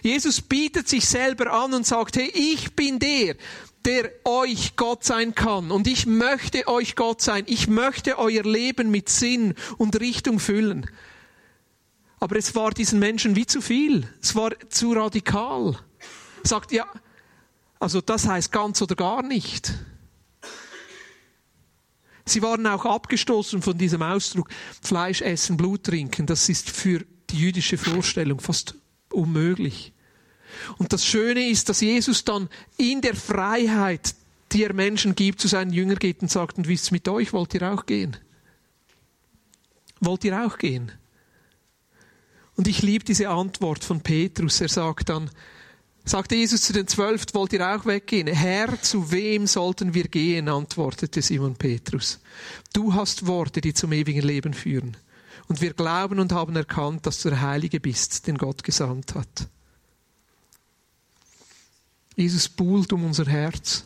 Jesus 0.02 0.40
bietet 0.40 0.88
sich 0.88 1.06
selber 1.06 1.52
an 1.52 1.74
und 1.74 1.86
sagt, 1.86 2.16
hey, 2.16 2.30
ich 2.34 2.74
bin 2.74 2.98
der, 2.98 3.36
der 3.84 4.10
euch 4.24 4.76
Gott 4.76 5.04
sein 5.04 5.34
kann. 5.34 5.70
Und 5.70 5.86
ich 5.86 6.06
möchte 6.06 6.68
euch 6.68 6.96
Gott 6.96 7.20
sein. 7.20 7.44
Ich 7.46 7.68
möchte 7.68 8.18
euer 8.18 8.42
Leben 8.42 8.90
mit 8.90 9.08
Sinn 9.08 9.54
und 9.78 9.98
Richtung 10.00 10.38
füllen. 10.38 10.88
Aber 12.18 12.36
es 12.36 12.54
war 12.54 12.72
diesen 12.72 12.98
Menschen 12.98 13.36
wie 13.36 13.46
zu 13.46 13.62
viel. 13.62 14.06
Es 14.20 14.34
war 14.34 14.52
zu 14.68 14.92
radikal. 14.92 15.78
Sagt, 16.42 16.72
ja, 16.72 16.86
also 17.78 18.00
das 18.00 18.28
heißt 18.28 18.52
ganz 18.52 18.82
oder 18.82 18.94
gar 18.94 19.22
nicht. 19.22 19.72
Sie 22.26 22.42
waren 22.42 22.66
auch 22.66 22.84
abgestoßen 22.84 23.62
von 23.62 23.76
diesem 23.76 24.02
Ausdruck 24.02 24.50
Fleisch 24.82 25.22
essen, 25.22 25.56
Blut 25.56 25.84
trinken. 25.84 26.26
Das 26.26 26.48
ist 26.48 26.70
für 26.70 27.04
die 27.30 27.38
jüdische 27.38 27.78
Vorstellung 27.78 28.38
fast 28.38 28.74
unmöglich. 29.12 29.92
Und 30.78 30.92
das 30.92 31.04
Schöne 31.04 31.48
ist, 31.48 31.68
dass 31.68 31.80
Jesus 31.80 32.24
dann 32.24 32.48
in 32.76 33.00
der 33.00 33.14
Freiheit, 33.14 34.14
die 34.52 34.64
er 34.64 34.74
Menschen 34.74 35.14
gibt, 35.14 35.40
zu 35.40 35.48
seinen 35.48 35.72
Jüngern 35.72 35.98
geht 35.98 36.22
und 36.22 36.30
sagt, 36.30 36.58
und 36.58 36.68
wie 36.68 36.74
ist 36.74 36.84
es 36.84 36.90
mit 36.90 37.08
euch? 37.08 37.32
Wollt 37.32 37.54
ihr 37.54 37.62
auch 37.72 37.86
gehen? 37.86 38.16
Wollt 40.00 40.24
ihr 40.24 40.44
auch 40.44 40.58
gehen? 40.58 40.92
Und 42.56 42.68
ich 42.68 42.82
liebe 42.82 43.04
diese 43.04 43.28
Antwort 43.28 43.84
von 43.84 44.00
Petrus. 44.00 44.60
Er 44.60 44.68
sagt 44.68 45.08
dann, 45.08 45.30
sagte 46.04 46.34
Jesus 46.34 46.62
zu 46.62 46.72
den 46.72 46.88
Zwölf, 46.88 47.24
wollt 47.32 47.52
ihr 47.52 47.66
auch 47.66 47.86
weggehen? 47.86 48.26
Herr, 48.26 48.80
zu 48.82 49.12
wem 49.12 49.46
sollten 49.46 49.94
wir 49.94 50.08
gehen? 50.08 50.48
antwortete 50.48 51.22
Simon 51.22 51.54
Petrus. 51.54 52.20
Du 52.72 52.92
hast 52.94 53.26
Worte, 53.26 53.60
die 53.60 53.72
zum 53.72 53.92
ewigen 53.92 54.22
Leben 54.22 54.52
führen. 54.52 54.96
Und 55.48 55.60
wir 55.60 55.72
glauben 55.72 56.18
und 56.18 56.32
haben 56.32 56.56
erkannt, 56.56 57.06
dass 57.06 57.22
du 57.22 57.30
der 57.30 57.40
Heilige 57.40 57.80
bist, 57.80 58.26
den 58.26 58.38
Gott 58.38 58.62
gesandt 58.62 59.14
hat. 59.14 59.48
Jesus 62.16 62.48
buhlt 62.48 62.92
um 62.92 63.04
unser 63.04 63.26
Herz. 63.26 63.84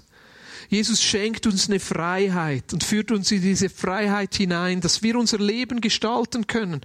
Jesus 0.68 1.02
schenkt 1.02 1.46
uns 1.46 1.68
eine 1.68 1.78
Freiheit 1.78 2.72
und 2.72 2.82
führt 2.82 3.10
uns 3.10 3.30
in 3.30 3.42
diese 3.42 3.68
Freiheit 3.68 4.34
hinein, 4.34 4.80
dass 4.80 5.02
wir 5.02 5.16
unser 5.18 5.38
Leben 5.38 5.80
gestalten 5.80 6.46
können. 6.46 6.80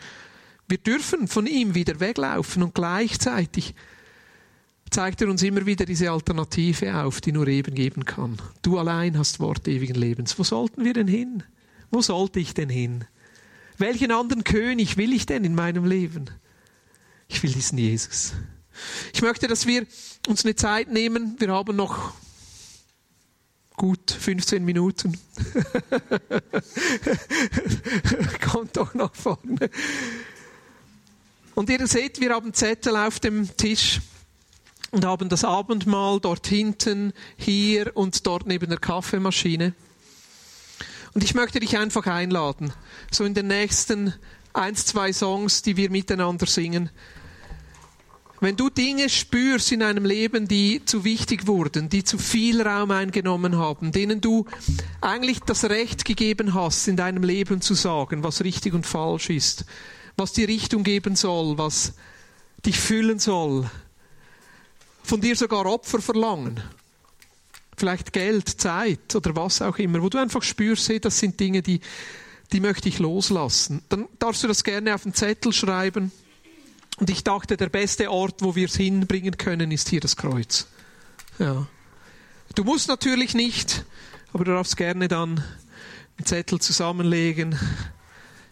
Wir 0.67 0.77
dürfen 0.77 1.27
von 1.27 1.47
ihm 1.47 1.73
wieder 1.75 1.99
weglaufen 1.99 2.61
und 2.61 2.75
gleichzeitig 2.75 3.73
zeigt 4.91 5.21
er 5.21 5.29
uns 5.29 5.43
immer 5.43 5.65
wieder 5.65 5.85
diese 5.85 6.11
Alternative 6.11 6.95
auf, 7.03 7.21
die 7.21 7.31
nur 7.31 7.47
eben 7.47 7.73
geben 7.73 8.05
kann. 8.05 8.37
Du 8.61 8.77
allein 8.77 9.17
hast 9.17 9.39
Wort 9.39 9.67
ewigen 9.67 9.95
Lebens. 9.95 10.37
Wo 10.37 10.43
sollten 10.43 10.83
wir 10.83 10.93
denn 10.93 11.07
hin? 11.07 11.43
Wo 11.91 12.01
sollte 12.01 12.39
ich 12.39 12.53
denn 12.53 12.69
hin? 12.69 13.05
Welchen 13.79 14.11
anderen 14.11 14.43
König 14.43 14.97
will 14.97 15.13
ich 15.13 15.25
denn 15.25 15.45
in 15.45 15.55
meinem 15.55 15.85
Leben? 15.85 16.29
Ich 17.29 17.41
will 17.43 17.51
diesen 17.51 17.77
Jesus. 17.77 18.33
Ich 19.13 19.21
möchte, 19.21 19.47
dass 19.47 19.65
wir 19.65 19.85
uns 20.27 20.43
eine 20.43 20.55
Zeit 20.55 20.91
nehmen. 20.91 21.37
Wir 21.39 21.53
haben 21.53 21.77
noch 21.77 22.13
gut 23.77 24.11
15 24.11 24.65
Minuten. 24.65 25.17
Kommt 28.51 28.75
doch 28.75 28.93
nach 28.93 29.15
vorne. 29.15 29.69
Und 31.55 31.69
ihr 31.69 31.87
seht, 31.87 32.19
wir 32.19 32.31
haben 32.31 32.53
Zettel 32.53 32.97
auf 32.97 33.21
dem 33.21 33.55
Tisch 33.55 34.01
und 34.91 35.05
haben 35.05 35.29
das 35.29 35.45
Abendmahl 35.45 36.19
dort 36.19 36.47
hinten, 36.47 37.13
hier 37.37 37.95
und 37.95 38.27
dort 38.27 38.45
neben 38.45 38.69
der 38.69 38.79
Kaffeemaschine. 38.79 39.73
Und 41.19 41.25
ich 41.25 41.35
möchte 41.35 41.59
dich 41.59 41.77
einfach 41.77 42.07
einladen, 42.07 42.71
so 43.11 43.25
in 43.25 43.33
den 43.33 43.47
nächsten 43.47 44.13
eins, 44.53 44.85
zwei 44.85 45.11
Songs, 45.11 45.61
die 45.61 45.75
wir 45.75 45.89
miteinander 45.89 46.45
singen, 46.45 46.91
wenn 48.39 48.55
du 48.55 48.69
Dinge 48.69 49.09
spürst 49.09 49.73
in 49.73 49.83
einem 49.83 50.05
Leben, 50.05 50.47
die 50.47 50.81
zu 50.85 51.03
wichtig 51.03 51.45
wurden, 51.45 51.89
die 51.89 52.05
zu 52.05 52.17
viel 52.17 52.61
Raum 52.61 52.91
eingenommen 52.91 53.57
haben, 53.57 53.91
denen 53.91 54.21
du 54.21 54.45
eigentlich 55.01 55.41
das 55.41 55.65
Recht 55.65 56.05
gegeben 56.05 56.53
hast, 56.53 56.87
in 56.87 56.95
deinem 56.95 57.23
Leben 57.23 57.59
zu 57.59 57.73
sagen, 57.73 58.23
was 58.23 58.41
richtig 58.41 58.73
und 58.73 58.85
falsch 58.85 59.29
ist, 59.29 59.65
was 60.15 60.31
die 60.31 60.45
Richtung 60.45 60.85
geben 60.85 61.17
soll, 61.17 61.57
was 61.57 61.95
dich 62.65 62.79
füllen 62.79 63.19
soll, 63.19 63.69
von 65.03 65.19
dir 65.19 65.35
sogar 65.35 65.65
Opfer 65.65 65.99
verlangen, 65.99 66.61
vielleicht 67.79 68.13
Geld, 68.13 68.49
Zeit 68.49 69.15
oder 69.15 69.35
was 69.35 69.61
auch 69.61 69.77
immer, 69.77 70.01
wo 70.01 70.09
du 70.09 70.17
einfach 70.17 70.43
spürst, 70.43 70.91
das 71.03 71.19
sind 71.19 71.39
Dinge, 71.39 71.61
die, 71.61 71.79
die 72.51 72.59
möchte 72.59 72.89
ich 72.89 72.99
loslassen, 72.99 73.83
dann 73.89 74.07
darfst 74.19 74.43
du 74.43 74.47
das 74.47 74.63
gerne 74.63 74.93
auf 74.93 75.03
den 75.03 75.13
Zettel 75.13 75.53
schreiben 75.53 76.11
und 76.99 77.09
ich 77.09 77.23
dachte, 77.23 77.55
der 77.55 77.69
beste 77.69 78.11
Ort, 78.11 78.41
wo 78.41 78.55
wir 78.55 78.65
es 78.65 78.75
hinbringen 78.75 79.37
können, 79.37 79.71
ist 79.71 79.89
hier 79.89 80.01
das 80.01 80.15
Kreuz. 80.15 80.67
Ja. 81.37 81.65
Du 82.55 82.63
musst 82.63 82.89
natürlich 82.89 83.33
nicht, 83.33 83.85
aber 84.33 84.43
du 84.43 84.51
darfst 84.51 84.75
gerne 84.75 85.07
dann 85.07 85.43
den 86.19 86.25
Zettel 86.25 86.59
zusammenlegen, 86.59 87.57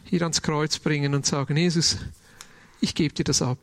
hier 0.05 0.21
ans 0.21 0.41
Kreuz 0.41 0.79
bringen 0.79 1.13
und 1.13 1.25
sagen, 1.25 1.57
Jesus, 1.57 1.97
ich 2.79 2.95
gebe 2.95 3.13
dir 3.13 3.25
das 3.25 3.41
ab. 3.41 3.57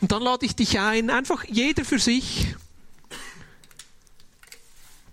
Und 0.00 0.10
dann 0.12 0.22
lade 0.22 0.44
ich 0.44 0.56
dich 0.56 0.80
ein, 0.80 1.10
einfach 1.10 1.44
jeder 1.44 1.84
für 1.84 1.98
sich 1.98 2.54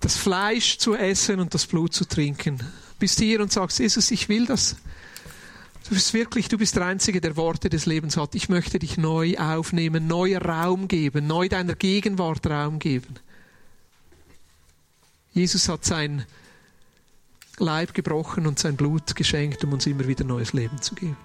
das 0.03 0.17
Fleisch 0.17 0.77
zu 0.77 0.95
essen 0.95 1.39
und 1.39 1.53
das 1.53 1.65
Blut 1.65 1.93
zu 1.93 2.05
trinken. 2.05 2.59
Bist 2.99 3.19
hier 3.19 3.39
und 3.41 3.51
sagst, 3.51 3.79
Jesus, 3.79 4.11
ich 4.11 4.27
will 4.27 4.45
das. 4.45 4.75
Du 5.87 5.95
bist 5.95 6.13
wirklich, 6.13 6.47
du 6.49 6.57
bist 6.57 6.75
der 6.75 6.85
Einzige, 6.85 7.21
der 7.21 7.35
Worte 7.37 7.69
des 7.69 7.85
Lebens 7.85 8.17
hat. 8.17 8.35
Ich 8.35 8.49
möchte 8.49 8.79
dich 8.79 8.97
neu 8.97 9.37
aufnehmen, 9.37 10.07
neu 10.07 10.37
Raum 10.37 10.87
geben, 10.87 11.27
neu 11.27 11.49
deiner 11.49 11.75
Gegenwart 11.75 12.45
Raum 12.47 12.79
geben. 12.79 13.15
Jesus 15.33 15.67
hat 15.69 15.83
sein 15.83 16.25
Leib 17.57 17.93
gebrochen 17.93 18.45
und 18.45 18.59
sein 18.59 18.75
Blut 18.75 19.15
geschenkt, 19.15 19.63
um 19.63 19.73
uns 19.73 19.85
immer 19.85 20.07
wieder 20.07 20.23
neues 20.23 20.53
Leben 20.53 20.81
zu 20.81 20.95
geben. 20.95 21.17